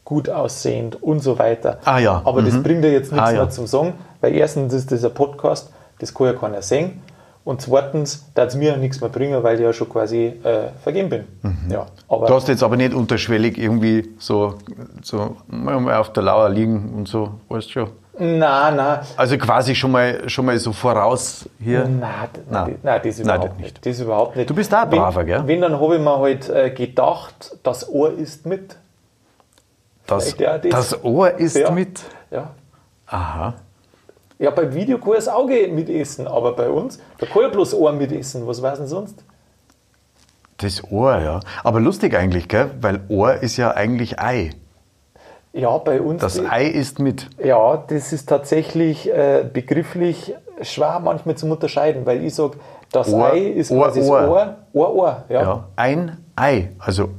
gut 0.05 0.29
aussehend 0.29 1.03
und 1.03 1.21
so 1.21 1.39
weiter. 1.39 1.79
Ah 1.85 1.99
ja, 1.99 2.21
Aber 2.25 2.43
das 2.43 2.55
mhm. 2.55 2.63
bringt 2.63 2.85
ja 2.85 2.91
jetzt 2.91 3.11
nichts 3.13 3.27
Ah 3.29 3.33
ja. 3.33 3.39
mehr 3.43 3.51
zum 3.51 3.67
Sagen, 3.67 3.95
weil 4.21 4.35
erstens 4.35 4.73
ist 4.75 4.93
das 4.93 5.05
ein 5.05 5.15
Podcast, 5.15 5.73
das 5.99 6.13
kann 6.13 6.27
ja 6.27 6.33
keiner 6.35 6.63
sehen. 6.63 7.01
Und 7.45 7.61
zweitens 7.61 8.25
darf 8.35 8.49
es 8.49 8.57
mir 8.57 8.77
nichts 8.79 9.01
mehr 9.03 9.11
bringen, 9.11 9.43
weil 9.43 9.57
ich 9.57 9.63
ja 9.63 9.73
schon 9.75 9.89
quasi 9.91 10.33
äh, 10.45 10.69
vergeben 10.83 11.11
bin. 11.11 11.25
Ja, 11.69 11.87
aber 12.09 12.23
Mhm. 12.23 12.27
Du 12.29 12.35
hast 12.35 12.49
jetzt 12.49 12.63
aber 12.63 12.77
nicht 12.77 12.95
unterschwellig 12.95 13.59
irgendwie 13.59 14.09
so, 14.19 14.55
so 15.03 15.37
mal 15.47 15.99
auf 15.99 16.11
der 16.15 16.23
Lauer 16.23 16.49
liegen 16.49 16.95
und 16.97 17.07
so, 17.07 17.33
weißt 17.51 17.69
du 17.69 17.73
schon. 17.73 17.91
nein, 18.19 18.77
nein, 18.77 19.01
Also 19.19 19.37
quasi 19.37 19.75
schon 19.75 19.91
mal, 19.91 20.27
schon 20.29 20.47
mal 20.47 20.59
so 20.59 20.73
voraus 20.73 21.47
hier. 21.61 21.81
Nein, 21.81 22.01
Nein. 22.01 22.29
nein, 22.51 22.79
nein, 22.83 23.01
das 23.05 23.19
Nein, 23.19 23.27
überhaupt 23.27 23.51
das 23.53 23.59
nicht. 23.59 23.87
Das 23.87 24.01
überhaupt 24.01 24.37
nicht. 24.37 24.49
Du 24.51 24.55
bist 24.55 24.73
wenn, 24.73 24.89
Braver, 24.89 25.25
gell? 25.25 25.43
Wenn, 25.47 25.61
dann 25.61 25.79
habe 25.79 25.97
ich 25.97 26.01
mir 26.03 26.19
halt 26.19 26.49
äh, 26.49 26.71
gedacht, 26.71 27.57
das 27.63 27.89
Ohr 27.91 28.11
ist 28.13 28.47
mit. 28.47 28.77
Das, 30.07 30.37
ja, 30.39 30.59
das- 30.59 30.71
das 30.91 31.05
Ohr 31.05 31.33
ist 31.33 31.57
Ja. 31.57 31.71
mit. 31.71 32.01
Ja. 32.31 32.51
Aha. 33.07 33.55
ja, 34.39 34.51
beim 34.51 34.75
Video 34.75 34.99
kann 34.99 35.13
das 35.15 35.29
Auge 35.29 35.69
mitessen, 35.69 36.27
aber 36.27 36.55
bei 36.57 36.69
uns, 36.69 36.99
da 37.19 37.27
kann 37.27 37.43
ja 37.43 37.49
bloß 37.49 37.75
Ohr 37.75 37.93
mitessen. 37.93 38.47
Was 38.47 38.61
weiß 38.63 38.79
denn 38.79 38.87
sonst? 38.89 39.23
Das 40.59 40.83
Ohr, 40.91 41.19
ja. 41.21 41.41
Aber 41.63 41.81
lustig 41.81 42.15
eigentlich, 42.17 42.49
gell? 42.49 42.71
Weil 42.81 43.01
Ohr 43.09 43.35
ist 43.43 43.57
ja 43.57 43.73
eigentlich 43.73 44.19
Ei. 44.21 44.51
Ja, 45.53 45.77
bei 45.79 46.01
uns. 46.01 46.21
Das 46.21 46.35
die- 46.35 46.47
Ei 46.47 46.65
ist 46.67 46.99
mit. 46.99 47.29
Ja, 47.43 47.77
das 47.77 48.13
ist 48.13 48.29
tatsächlich 48.29 49.09
äh, 49.13 49.45
begrifflich 49.53 50.35
schwer 50.63 51.01
manchmal 51.01 51.37
zum 51.37 51.51
Unterscheiden, 51.53 52.07
weil 52.07 52.25
ich 52.25 52.35
sage, 52.35 52.57
das 52.91 53.13
Ohr, 53.13 53.33
Ei 53.33 53.39
ist 53.41 53.71
Ohr, 53.71 53.85
quasi 53.85 54.01
Ohr. 54.01 54.29
Ohr, 54.29 54.57
Ohr, 54.73 54.95
Ohr. 54.95 55.25
Ja. 55.29 55.43
Ja. 55.43 55.65
Ein 55.77 56.19
Ei. 56.37 56.71
Also 56.79 57.11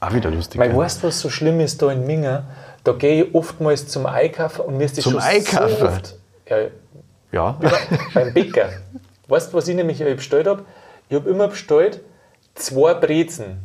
auch 0.00 0.12
wieder 0.12 0.30
lustig. 0.30 0.60
Weil 0.60 0.76
weißt 0.76 1.02
du, 1.02 1.08
was 1.08 1.20
so 1.20 1.30
schlimm 1.30 1.60
ist 1.60 1.80
da 1.82 1.90
in 1.92 2.06
Minga? 2.06 2.44
Da 2.84 2.92
gehe 2.92 3.24
ich 3.24 3.34
oftmals 3.34 3.88
zum 3.88 4.06
Einkaufen 4.06 4.62
und 4.62 4.76
mir 4.76 4.84
ist 4.84 4.96
das 4.96 5.04
Zum 5.04 5.14
schon 5.14 5.22
Einkaufen? 5.22 5.76
so 5.78 5.86
oft. 5.86 6.14
Ja, 6.48 6.56
Ja. 7.32 7.58
beim 8.14 8.32
Bäcker. 8.32 8.68
Weißt 9.26 9.52
du, 9.52 9.56
was 9.58 9.68
ich 9.68 9.74
nämlich 9.76 9.98
bestellt 9.98 10.46
habe? 10.46 10.64
Ich 11.08 11.16
habe 11.16 11.28
immer 11.28 11.48
bestellt 11.48 12.00
zwei 12.54 12.94
Brezen. 12.94 13.58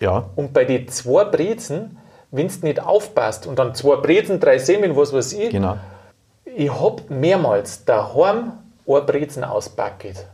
ja. 0.00 0.24
Und 0.36 0.52
bei 0.52 0.64
den 0.64 0.88
zwei 0.88 1.24
Brezen, 1.24 1.96
wenn 2.30 2.48
du 2.48 2.54
nicht 2.66 2.80
aufpasst 2.82 3.46
und 3.46 3.58
dann 3.58 3.74
zwei 3.74 3.96
Brezen, 3.96 4.38
drei 4.40 4.58
Semmeln, 4.58 4.96
was 4.96 5.12
weiß 5.12 5.32
ich, 5.34 5.50
Genau. 5.50 5.76
ich 6.44 6.70
habe 6.70 7.02
mehrmals 7.08 7.84
daheim 7.84 8.52
ein 8.86 9.06
Brezen 9.06 9.44
auspacket. 9.44 10.26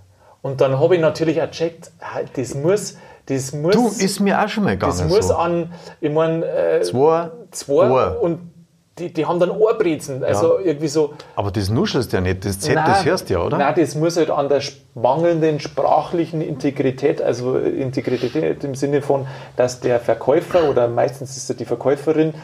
Und 0.43 0.61
dann 0.61 0.79
habe 0.79 0.97
ich 0.97 1.01
natürlich 1.01 1.41
auch 1.41 1.47
gecheckt, 1.47 1.91
ah, 2.01 2.21
das 2.35 2.55
muss, 2.55 2.97
das 3.27 3.53
muss, 3.53 3.75
Du, 3.75 3.89
ist 3.89 4.21
mir 4.21 4.43
auch 4.43 4.49
schon 4.49 4.65
mal 4.65 4.71
gegangen. 4.73 4.97
das 4.99 5.09
muss 5.09 5.29
so. 5.29 5.35
an, 5.37 5.73
ich 6.01 6.11
meine, 6.11 6.45
äh, 6.47 6.81
Zwei 6.83 7.31
zwei 7.51 7.91
Ohr. 7.91 8.19
und 8.21 8.53
die, 8.99 9.13
die 9.13 9.27
haben 9.27 9.41
dann 9.41 9.51
Ohrbrezen. 9.51 10.23
Also 10.23 10.59
irgendwie 10.61 10.87
so, 10.87 11.15
Aber 11.35 11.51
das 11.51 11.69
nuschelst 11.69 12.13
ja 12.13 12.21
nicht. 12.21 12.45
Das 12.45 12.61
Z, 12.61 12.77
das 12.77 13.05
hörst 13.05 13.29
du 13.29 13.35
ja, 13.35 13.41
oder? 13.41 13.59
Nein, 13.59 13.75
das 13.77 13.97
muss 13.97 14.17
halt 14.17 14.31
an 14.31 14.49
der 14.49 14.63
mangelnden 14.95 15.59
sprachlichen 15.59 16.41
Integrität, 16.41 17.21
also 17.21 17.59
Integrität 17.59 18.63
im 18.63 18.77
Sinne 18.77 19.03
von, 19.03 19.27
dass 19.57 19.81
der 19.81 19.99
Verkäufer 19.99 20.71
oder 20.71 20.87
meistens 20.87 21.37
ist 21.37 21.51
es 21.51 21.57
die 21.57 21.65
Verkäuferin 21.65 22.35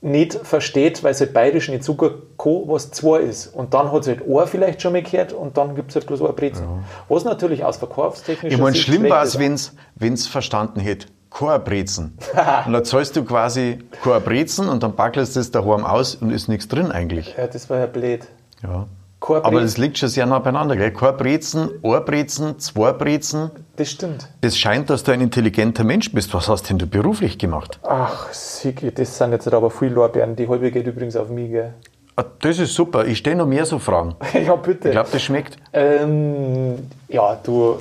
nicht 0.00 0.34
versteht, 0.34 1.02
weil 1.02 1.12
es 1.12 1.20
halt 1.20 1.32
bayerisch 1.32 1.68
nicht 1.68 1.82
so 1.82 1.94
gut 1.94 2.38
kann, 2.38 2.62
was 2.66 2.90
zwei 2.90 3.20
ist. 3.20 3.48
Und 3.48 3.74
dann 3.74 3.90
hat 3.90 4.02
es 4.02 4.08
halt 4.08 4.26
Ohr 4.26 4.46
vielleicht 4.46 4.80
schon 4.80 4.92
mal 4.92 5.02
gehört 5.02 5.32
und 5.32 5.56
dann 5.56 5.74
gibt 5.74 5.90
es 5.90 5.96
halt 5.96 6.06
bloß 6.06 6.20
Ohrbrezen. 6.20 6.64
Was 7.08 7.24
natürlich 7.24 7.64
aus 7.64 7.78
verkaufstechnischer 7.78 8.54
Ich 8.54 8.60
meine, 8.60 8.76
schlimm 8.76 9.08
war 9.08 9.24
es, 9.24 9.38
wenn 9.38 10.12
es 10.12 10.26
verstanden 10.26 10.80
hätte. 10.80 11.08
Chorbrezen. 11.30 12.16
und 12.66 12.72
dann 12.72 12.84
zahlst 12.84 13.14
du 13.16 13.24
quasi 13.24 13.80
Chorbrezen 14.02 14.68
und 14.68 14.82
dann 14.82 14.94
backelst 14.94 15.36
du 15.36 15.40
es 15.40 15.50
daheim 15.50 15.84
aus 15.84 16.14
und 16.14 16.30
ist 16.30 16.48
nichts 16.48 16.68
drin 16.68 16.90
eigentlich. 16.90 17.34
Ja, 17.36 17.46
das 17.46 17.68
war 17.68 17.78
ja 17.78 17.86
blöd. 17.86 18.26
Ja. 18.62 18.86
Aber 19.20 19.60
das 19.60 19.76
liegt 19.78 19.98
schon 19.98 20.08
sehr 20.08 20.26
nah 20.26 20.38
beieinander, 20.38 20.76
gell? 20.76 20.92
Chorbrezen, 20.92 21.70
Ohrbrezen, 21.82 22.58
Zweibrezen. 22.58 23.50
Das 23.76 23.90
stimmt. 23.90 24.28
Das 24.40 24.56
scheint, 24.56 24.90
dass 24.90 25.02
du 25.02 25.12
ein 25.12 25.20
intelligenter 25.20 25.84
Mensch 25.84 26.12
bist. 26.12 26.32
Was 26.34 26.48
hast 26.48 26.70
denn 26.70 26.78
du 26.78 26.86
beruflich 26.86 27.36
gemacht? 27.38 27.78
Ach, 27.82 28.32
Sigi, 28.32 28.92
das 28.92 29.18
sind 29.18 29.32
jetzt 29.32 29.52
aber 29.52 29.70
viele 29.70 29.94
Lorbeeren. 29.94 30.36
Die 30.36 30.48
halbe 30.48 30.70
geht 30.70 30.86
übrigens 30.86 31.16
auf 31.16 31.28
mich, 31.30 31.50
gell? 31.50 31.74
Ah, 32.16 32.24
Das 32.40 32.58
ist 32.58 32.74
super. 32.74 33.06
Ich 33.06 33.18
stelle 33.18 33.36
noch 33.36 33.46
mehr 33.46 33.66
so 33.66 33.78
Fragen. 33.78 34.14
ja, 34.46 34.54
bitte. 34.56 34.88
Ich 34.88 34.92
glaube, 34.92 35.08
das 35.12 35.22
schmeckt. 35.22 35.56
Ähm, 35.72 36.88
ja, 37.08 37.36
du, 37.42 37.78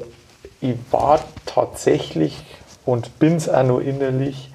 ich 0.60 0.76
war 0.92 1.20
tatsächlich 1.46 2.44
und 2.86 3.20
bin 3.20 3.36
es 3.36 3.48
auch 3.48 3.64
noch 3.64 3.80
innerlich 3.80 4.52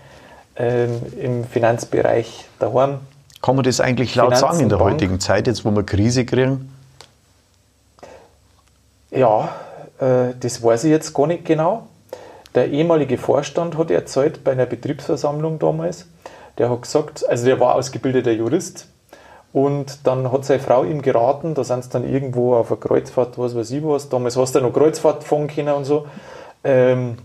ähm, 0.56 1.00
im 1.20 1.44
Finanzbereich 1.44 2.44
daheim. 2.58 2.98
Kann 3.40 3.56
man 3.56 3.64
das 3.64 3.80
eigentlich 3.80 4.14
laut 4.14 4.36
Finanzen, 4.36 4.40
sagen 4.48 4.60
in 4.62 4.68
der 4.68 4.76
Bank. 4.76 4.92
heutigen 4.92 5.20
Zeit, 5.20 5.46
jetzt 5.48 5.64
wo 5.64 5.70
wir 5.72 5.82
Krise 5.82 6.24
kriegen? 6.24 6.71
Ja, 9.12 9.54
äh, 10.00 10.34
das 10.40 10.62
weiß 10.62 10.84
ich 10.84 10.90
jetzt 10.90 11.12
gar 11.14 11.26
nicht 11.26 11.44
genau. 11.44 11.86
Der 12.54 12.70
ehemalige 12.70 13.18
Vorstand 13.18 13.78
hat 13.78 13.90
erzählt 13.90 14.42
bei 14.44 14.52
einer 14.52 14.66
Betriebsversammlung 14.66 15.58
damals, 15.58 16.06
der 16.58 16.68
hat 16.68 16.82
gesagt, 16.82 17.26
also 17.28 17.46
der 17.46 17.60
war 17.60 17.76
ausgebildeter 17.76 18.32
Jurist 18.32 18.88
und 19.52 20.06
dann 20.06 20.30
hat 20.32 20.44
seine 20.44 20.60
Frau 20.60 20.84
ihm 20.84 21.00
geraten, 21.00 21.54
da 21.54 21.64
sind 21.64 21.84
sie 21.84 21.90
dann 21.90 22.08
irgendwo 22.08 22.54
auf 22.54 22.70
einer 22.70 22.80
Kreuzfahrt, 22.80 23.38
was 23.38 23.54
weiß 23.54 23.70
ich 23.70 23.84
was, 23.84 24.08
damals 24.08 24.36
hast 24.36 24.54
du 24.54 24.58
ja 24.58 24.66
noch 24.66 24.72
Kreuzfahrt 24.72 25.24
fahren 25.24 25.46
können 25.46 25.74
und 25.74 25.84
so. 25.84 26.06
Ähm, 26.64 27.16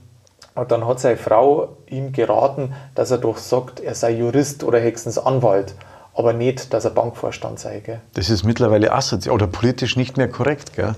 und 0.55 0.71
dann 0.71 0.87
hat 0.87 0.99
seine 0.99 1.17
Frau 1.17 1.77
ihm 1.87 2.13
geraten, 2.13 2.73
dass 2.95 3.11
er 3.11 3.17
doch 3.19 3.37
sagt, 3.37 3.79
er 3.79 3.95
sei 3.95 4.11
Jurist 4.11 4.63
oder 4.63 4.81
höchstens 4.81 5.17
Anwalt, 5.17 5.75
aber 6.15 6.33
nicht, 6.33 6.73
dass 6.73 6.83
er 6.85 6.91
Bankvorstand 6.91 7.59
sei. 7.59 7.79
Gell? 7.81 8.01
Das 8.13 8.29
ist 8.29 8.43
mittlerweile 8.43 8.91
asozial 8.91 9.35
oder 9.35 9.47
politisch 9.47 9.97
nicht 9.97 10.17
mehr 10.17 10.29
korrekt, 10.29 10.73
gell? 10.75 10.95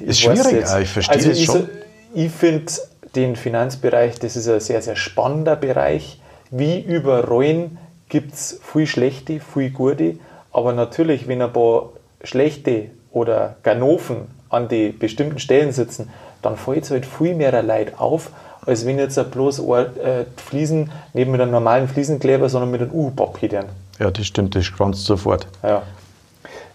Ist 0.00 0.20
schwierig, 0.20 0.66
aber 0.66 0.80
ich 0.80 0.88
verstehe 0.90 1.16
also 1.16 1.28
das 1.28 1.38
ich, 1.38 1.44
schon. 1.44 1.62
so- 1.62 1.68
Ich 2.14 2.30
finde 2.30 2.72
den 3.14 3.36
Finanzbereich, 3.36 4.18
das 4.18 4.36
ist 4.36 4.48
ein 4.48 4.60
sehr, 4.60 4.82
sehr 4.82 4.96
spannender 4.96 5.56
Bereich. 5.56 6.20
Wie 6.50 6.80
überall 6.80 7.70
gibt 8.08 8.34
es 8.34 8.60
viel 8.62 8.86
schlechte, 8.86 9.40
viel 9.40 9.70
gute, 9.70 10.16
aber 10.52 10.72
natürlich, 10.72 11.28
wenn 11.28 11.40
ein 11.42 11.52
paar 11.52 11.90
schlechte 12.24 12.90
oder 13.10 13.56
Ganoven 13.62 14.26
an 14.50 14.68
die 14.68 14.90
bestimmten 14.90 15.38
Stellen 15.38 15.72
sitzen, 15.72 16.10
dann 16.42 16.56
fällt 16.56 16.84
es 16.84 16.90
halt 16.90 17.06
viel 17.06 17.34
mehr 17.34 17.62
Leid 17.62 17.98
auf, 17.98 18.30
als 18.66 18.84
wenn 18.86 18.98
jetzt 18.98 19.18
bloß 19.30 19.60
ein, 19.60 19.96
äh, 20.04 20.24
Fliesen 20.36 20.90
nicht 21.14 21.28
mit 21.28 21.40
einem 21.40 21.50
normalen 21.52 21.88
Fliesenkleber, 21.88 22.48
sondern 22.48 22.70
mit 22.70 22.80
einem 22.82 22.92
U-Papier. 22.92 23.64
Ja, 23.98 24.10
das 24.10 24.26
stimmt, 24.26 24.54
das 24.54 24.64
schwanzt 24.66 25.04
sofort. 25.04 25.46
Ja. 25.62 25.82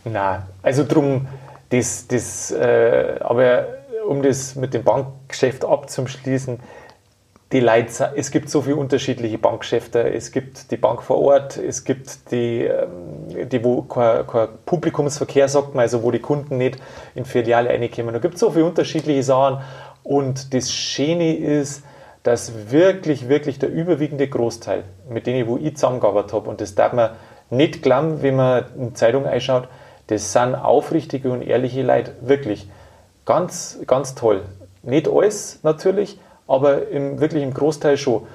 Nein, 0.05 0.41
also 0.63 0.85
drum, 0.87 1.27
das, 1.69 2.07
das, 2.07 2.51
äh, 2.51 3.17
aber 3.19 3.67
um 4.07 4.21
das 4.21 4.55
mit 4.55 4.73
dem 4.73 4.83
Bankgeschäft 4.83 5.65
abzuschließen, 5.65 6.59
die 7.53 7.61
Leute, 7.61 8.11
es 8.15 8.31
gibt 8.31 8.49
so 8.49 8.61
viele 8.61 8.75
unterschiedliche 8.75 9.37
Bankgeschäfte. 9.37 10.13
Es 10.13 10.31
gibt 10.33 10.69
die 10.69 10.75
Bank 10.75 11.01
vor 11.01 11.19
Ort, 11.19 11.55
es 11.55 11.85
gibt 11.85 12.31
die, 12.31 12.63
ähm, 12.63 13.49
die 13.49 13.63
wo 13.63 13.83
kein, 13.83 14.27
kein 14.27 14.49
Publikumsverkehr, 14.65 15.47
sagt 15.47 15.73
man, 15.73 15.83
also 15.83 16.03
wo 16.03 16.11
die 16.11 16.19
Kunden 16.19 16.57
nicht 16.57 16.77
in 17.15 17.23
Filiale 17.23 17.69
reinkommen. 17.69 18.13
Da 18.13 18.19
gibt 18.19 18.33
es 18.33 18.41
so 18.41 18.51
viele 18.51 18.65
unterschiedliche 18.65 19.23
Sachen. 19.23 19.61
Und 20.03 20.53
das 20.53 20.73
Schöne 20.73 21.37
ist, 21.37 21.83
dass 22.23 22.69
wirklich, 22.69 23.29
wirklich 23.29 23.59
der 23.59 23.69
überwiegende 23.69 24.27
Großteil, 24.27 24.83
mit 25.09 25.25
denen 25.25 25.47
wo 25.47 25.55
ich 25.55 25.75
zusammengearbeitet 25.75 26.33
habe, 26.33 26.49
und 26.49 26.59
das 26.59 26.75
darf 26.75 26.91
man 26.91 27.11
nicht 27.49 27.81
glauben, 27.81 28.21
wenn 28.21 28.35
man 28.35 28.65
in 28.77 28.87
die 28.89 28.93
Zeitung 28.93 29.25
einschaut, 29.25 29.69
das 30.07 30.33
sind 30.33 30.55
aufrichtige 30.55 31.31
und 31.31 31.41
ehrliche 31.41 31.83
Leute, 31.83 32.13
wirklich. 32.21 32.67
Ganz, 33.25 33.79
ganz 33.85 34.15
toll. 34.15 34.43
Nicht 34.83 35.07
alles 35.07 35.59
natürlich, 35.63 36.19
aber 36.47 36.87
im, 36.87 37.19
wirklich 37.19 37.43
im 37.43 37.53
Großteil 37.53 37.97
schon. 37.97 38.25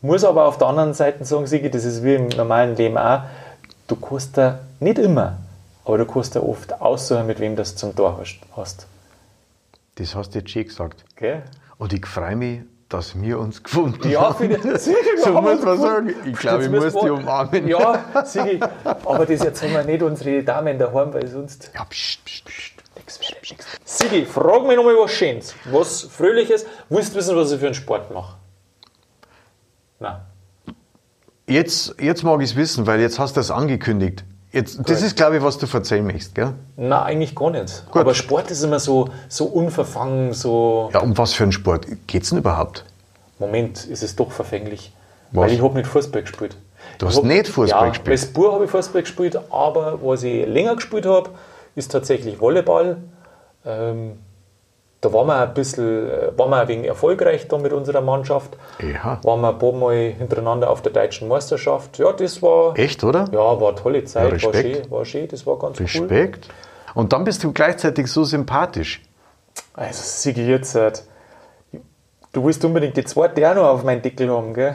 Muss 0.00 0.24
aber 0.24 0.46
auf 0.46 0.58
der 0.58 0.68
anderen 0.68 0.94
Seite 0.94 1.24
sagen, 1.24 1.46
Sigi, 1.46 1.70
das 1.70 1.84
ist 1.84 2.02
wie 2.02 2.14
im 2.14 2.28
normalen 2.28 2.76
Leben 2.76 2.96
auch, 2.96 3.22
du 3.88 3.96
kannst 3.96 4.38
da 4.38 4.60
nicht 4.80 4.98
immer, 4.98 5.38
aber 5.84 5.98
du 5.98 6.06
kannst 6.06 6.36
da 6.36 6.40
oft 6.40 6.80
aussuchen, 6.80 7.26
mit 7.26 7.40
wem 7.40 7.56
das 7.56 7.76
zum 7.76 7.94
Tor 7.94 8.18
hast. 8.56 8.86
Das 9.96 10.14
hast 10.14 10.34
du 10.34 10.38
jetzt 10.38 10.50
schön 10.50 10.64
gesagt. 10.64 11.04
Gell? 11.16 11.42
Und 11.78 11.92
ich 11.92 12.06
freue 12.06 12.36
mich, 12.36 12.60
dass 12.88 13.20
wir 13.20 13.38
uns 13.38 13.62
gefunden 13.62 14.08
Ja, 14.08 14.22
haben. 14.22 14.36
finde 14.36 14.78
So 14.78 15.32
muss 15.40 15.62
man 15.62 15.80
sagen. 15.80 16.14
Ich 16.24 16.38
glaube, 16.38 16.64
ich 16.64 16.70
muss 16.70 16.94
die 16.94 17.10
umarmen. 17.10 17.68
Ja, 17.68 18.24
Sigi, 18.24 18.60
aber 18.84 19.26
das 19.26 19.40
erzählen 19.44 19.74
wir 19.74 19.84
nicht 19.84 20.02
unsere 20.02 20.42
Damen 20.42 20.78
daheim, 20.78 21.12
weil 21.12 21.26
sonst 21.26 21.70
Ja, 21.74 21.84
pst, 21.84 22.24
pst, 22.24 22.44
pst. 22.44 22.72
nichts 22.96 23.20
mehr. 23.20 23.28
Nix. 23.50 23.66
Sigi, 23.84 24.24
frag 24.26 24.66
mich 24.66 24.76
nochmal 24.76 24.94
was 24.96 25.10
Schönes, 25.12 25.54
was 25.70 26.02
Fröhliches. 26.02 26.66
Willst 26.88 27.14
du 27.14 27.18
wissen, 27.18 27.36
was 27.36 27.52
ich 27.52 27.60
für 27.60 27.66
einen 27.66 27.74
Sport 27.74 28.10
mache? 28.12 28.36
Nein. 30.00 30.20
Jetzt, 31.46 31.94
jetzt 31.98 32.22
mag 32.24 32.40
ich 32.42 32.50
es 32.50 32.56
wissen, 32.56 32.86
weil 32.86 33.00
jetzt 33.00 33.18
hast 33.18 33.36
du 33.36 33.40
es 33.40 33.50
angekündigt. 33.50 34.24
Jetzt, 34.50 34.80
das 34.88 35.02
ist, 35.02 35.16
glaube 35.16 35.36
ich, 35.36 35.42
was 35.42 35.58
du 35.58 35.66
erzählen 35.66 36.04
möchtest, 36.06 36.34
gell? 36.34 36.54
Nein, 36.76 36.92
eigentlich 36.92 37.34
gar 37.34 37.50
nicht. 37.50 37.84
Aber 37.92 38.14
Sport 38.14 38.50
ist 38.50 38.62
immer 38.62 38.78
so, 38.78 39.10
so 39.28 39.44
unverfangen, 39.44 40.32
so. 40.32 40.90
Ja, 40.94 41.00
um 41.00 41.18
was 41.18 41.34
für 41.34 41.42
einen 41.42 41.52
Sport 41.52 41.86
geht 42.06 42.22
es 42.22 42.30
denn 42.30 42.38
überhaupt? 42.38 42.84
Moment, 43.38 43.84
ist 43.84 44.02
es 44.02 44.16
doch 44.16 44.32
verfänglich. 44.32 44.92
Was? 45.32 45.42
Weil 45.42 45.52
ich 45.52 45.62
habe 45.62 45.74
nicht 45.74 45.86
Fußball 45.86 46.22
gespielt. 46.22 46.56
Du 46.98 47.06
hast 47.06 47.18
hab- 47.18 47.24
nicht 47.24 47.48
Fußball 47.48 47.86
ja, 47.86 47.88
gespielt? 47.90 48.10
Als 48.10 48.26
Bub 48.26 48.52
habe 48.52 48.64
ich 48.64 48.70
Fußball 48.70 49.02
gespielt, 49.02 49.38
aber 49.50 49.98
was 50.02 50.22
ich 50.22 50.46
länger 50.46 50.76
gespielt 50.76 51.04
habe, 51.04 51.30
ist 51.74 51.92
tatsächlich 51.92 52.40
Volleyball. 52.40 52.96
Ähm, 53.66 54.18
da 55.00 55.12
waren 55.12 55.26
wir 55.28 55.36
ein 55.36 55.54
bisschen, 55.54 56.10
äh, 56.10 56.36
waren 56.36 56.50
wir 56.50 56.60
ein 56.60 56.68
wenig 56.68 56.88
erfolgreich 56.88 57.46
da 57.46 57.58
mit 57.58 57.72
unserer 57.72 58.00
Mannschaft. 58.00 58.56
Ja. 58.80 59.20
Waren 59.22 59.40
wir 59.40 59.50
ein 59.50 59.58
paar 59.58 59.72
Mal 59.72 60.14
hintereinander 60.18 60.70
auf 60.70 60.82
der 60.82 60.92
deutschen 60.92 61.28
Meisterschaft. 61.28 61.98
Ja, 61.98 62.12
das 62.12 62.42
war, 62.42 62.76
Echt, 62.76 63.04
oder? 63.04 63.26
ja, 63.30 63.38
war 63.38 63.68
eine 63.68 63.76
tolle 63.76 64.04
Zeit, 64.04 64.24
war 64.24 64.32
Respekt. 64.32 64.76
schön, 64.76 64.90
war 64.90 65.04
schön, 65.04 65.28
das 65.28 65.46
war 65.46 65.58
ganz 65.58 65.78
cool. 65.78 65.86
Respekt. 65.86 66.48
Und 66.94 67.12
dann 67.12 67.24
bist 67.24 67.44
du 67.44 67.52
gleichzeitig 67.52 68.08
so 68.08 68.24
sympathisch. 68.24 69.02
Also, 69.74 70.00
Sigi, 70.02 70.42
jetzt, 70.42 70.74
äh, 70.74 70.90
du 72.32 72.44
willst 72.44 72.64
unbedingt 72.64 72.96
die 72.96 73.04
zweite 73.04 73.48
auch 73.48 73.54
noch 73.54 73.68
auf 73.68 73.84
meinen 73.84 74.02
Deckel 74.02 74.28
haben, 74.30 74.52
gell? 74.52 74.74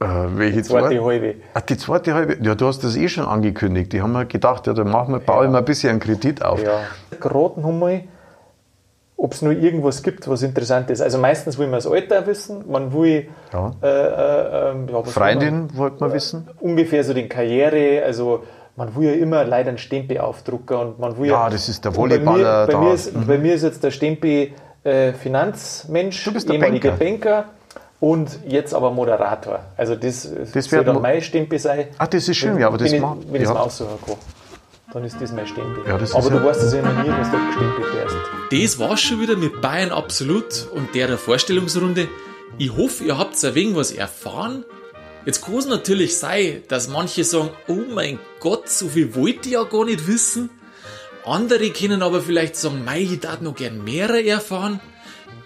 Äh, 0.00 0.06
welche 0.36 0.62
Zweite 0.62 0.88
zweite? 0.88 1.04
halbe. 1.04 1.34
Ach, 1.52 1.60
die 1.60 1.76
zweite 1.76 2.14
halbe. 2.14 2.38
Ja, 2.42 2.54
du 2.54 2.66
hast 2.66 2.82
das 2.82 2.96
eh 2.96 3.08
schon 3.08 3.26
angekündigt. 3.26 3.92
Die 3.92 4.00
haben 4.00 4.12
mir 4.12 4.24
gedacht, 4.24 4.66
ja, 4.66 4.72
dann 4.72 4.90
machen 4.90 5.12
wir, 5.12 5.20
bauen 5.20 5.52
wir 5.52 5.58
ein 5.58 5.64
bisschen 5.64 5.90
einen 5.90 6.00
Kredit 6.00 6.42
auf. 6.42 6.62
Ja. 6.62 6.80
Geraten 7.20 7.64
haben 7.64 7.78
wir, 7.80 8.04
ob 9.22 9.34
es 9.34 9.42
noch 9.42 9.50
irgendwas 9.50 10.02
gibt, 10.02 10.26
was 10.28 10.42
interessant 10.42 10.88
ist. 10.88 11.02
Also 11.02 11.18
meistens 11.18 11.58
will 11.58 11.66
man 11.66 11.74
das 11.76 11.86
Alter 11.86 12.26
wissen, 12.26 12.64
man 12.70 12.92
will 12.94 13.28
Ja. 13.52 13.72
äh, 13.82 13.86
äh, 13.86 14.70
ähm, 14.70 14.88
ja, 14.90 15.02
Freundin 15.02 15.68
wollte 15.76 15.98
man 16.00 16.12
wissen. 16.14 16.46
man? 16.46 16.54
ungefähr 16.70 17.04
so 17.04 17.12
den 17.12 17.28
Karriere, 17.28 18.02
also 18.04 18.44
man 18.76 18.96
will 18.96 19.08
ja 19.08 19.12
immer 19.12 19.44
leider 19.44 19.68
einen 19.68 19.78
Stempel 19.78 20.16
aufdrucken 20.18 20.74
und 20.76 20.98
man 20.98 21.18
will 21.18 21.28
Ja, 21.28 21.50
das 21.50 21.68
ist 21.68 21.84
der 21.84 21.90
Und 21.98 22.08
bei 22.08 22.18
mir, 22.18 22.24
Volleyballer 22.24 22.66
bei, 22.66 22.76
mir 22.78 22.94
ist, 22.94 23.26
bei 23.26 23.36
mir 23.36 23.54
ist 23.54 23.62
jetzt 23.62 23.84
der 23.84 23.90
Stempel 23.90 24.52
äh, 24.84 25.12
Finanzmensch, 25.12 26.24
Du 26.24 26.32
bist 26.32 26.48
der 26.48 26.56
ehemaliger 26.56 26.92
Banker. 26.92 27.30
Banker. 27.30 27.44
und 28.00 28.38
jetzt 28.48 28.72
aber 28.72 28.90
Moderator. 28.90 29.58
Also 29.76 29.94
das, 29.96 30.26
Das 30.54 30.72
wird 30.72 30.88
dann 30.88 31.02
mein 31.02 31.20
Stempel 31.20 31.58
sein. 31.58 31.88
Ah, 31.98 32.06
das 32.06 32.26
ist 32.26 32.36
schön, 32.38 32.58
ja, 32.58 32.68
aber 32.68 32.78
das 32.78 32.90
wenn 32.90 33.02
macht- 33.02 33.18
ich, 33.20 33.26
wenn 33.28 33.34
ich 33.36 33.42
es 33.42 33.48
ja. 33.48 33.54
mir 33.54 33.60
aussuchen 33.60 33.98
kann. 34.06 34.16
Dann 34.92 35.04
ist 35.04 35.16
das 35.20 35.30
mein 35.32 35.46
Stempel. 35.46 35.84
Ja, 35.86 35.96
das 35.98 36.14
aber 36.14 36.30
du 36.30 36.36
ja- 36.36 36.44
weißt 36.44 36.62
es 36.62 36.72
ja 36.72 36.82
noch 36.82 37.02
nie, 37.02 37.08
was 37.10 37.30
du 37.30 37.36
gestempelt 37.46 37.94
wärst. 37.94 38.16
Das 38.50 38.78
war's 38.78 39.00
schon 39.00 39.20
wieder 39.20 39.36
mit 39.36 39.60
Bayern 39.60 39.90
Absolut 39.92 40.66
und 40.72 40.94
der, 40.94 41.06
der 41.06 41.18
Vorstellungsrunde. 41.18 42.08
Ich 42.58 42.76
hoffe, 42.76 43.04
ihr 43.04 43.16
habt 43.16 43.42
ein 43.44 43.54
wenig 43.54 43.76
was 43.76 43.92
erfahren. 43.92 44.64
Jetzt 45.26 45.44
kann 45.44 45.56
es 45.58 45.66
natürlich 45.66 46.18
sein, 46.18 46.62
dass 46.68 46.88
manche 46.88 47.22
sagen, 47.24 47.50
oh 47.68 47.78
mein 47.94 48.18
Gott, 48.40 48.68
so 48.68 48.88
viel 48.88 49.14
wollte 49.14 49.48
ich 49.48 49.52
ja 49.54 49.62
gar 49.62 49.84
nicht 49.84 50.06
wissen. 50.08 50.50
Andere 51.24 51.70
können 51.70 52.02
aber 52.02 52.20
vielleicht 52.22 52.56
sagen, 52.56 52.84
mei, 52.84 53.00
ich 53.02 53.20
darf 53.20 53.40
noch 53.42 53.54
gern 53.54 53.84
mehrere 53.84 54.24
erfahren. 54.26 54.80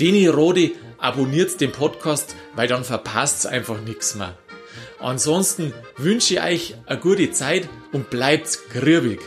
Deni 0.00 0.26
Rode, 0.28 0.70
abonniert 0.98 1.60
den 1.60 1.72
Podcast, 1.72 2.34
weil 2.54 2.68
dann 2.68 2.84
verpasst 2.84 3.46
einfach 3.46 3.80
nichts 3.80 4.14
mehr. 4.14 4.38
Ansonsten 5.00 5.74
wünsche 5.98 6.34
ich 6.34 6.42
euch 6.42 6.74
eine 6.86 6.98
gute 6.98 7.30
Zeit 7.32 7.68
und 7.92 8.08
bleibt 8.08 8.58
grübig. 8.72 9.20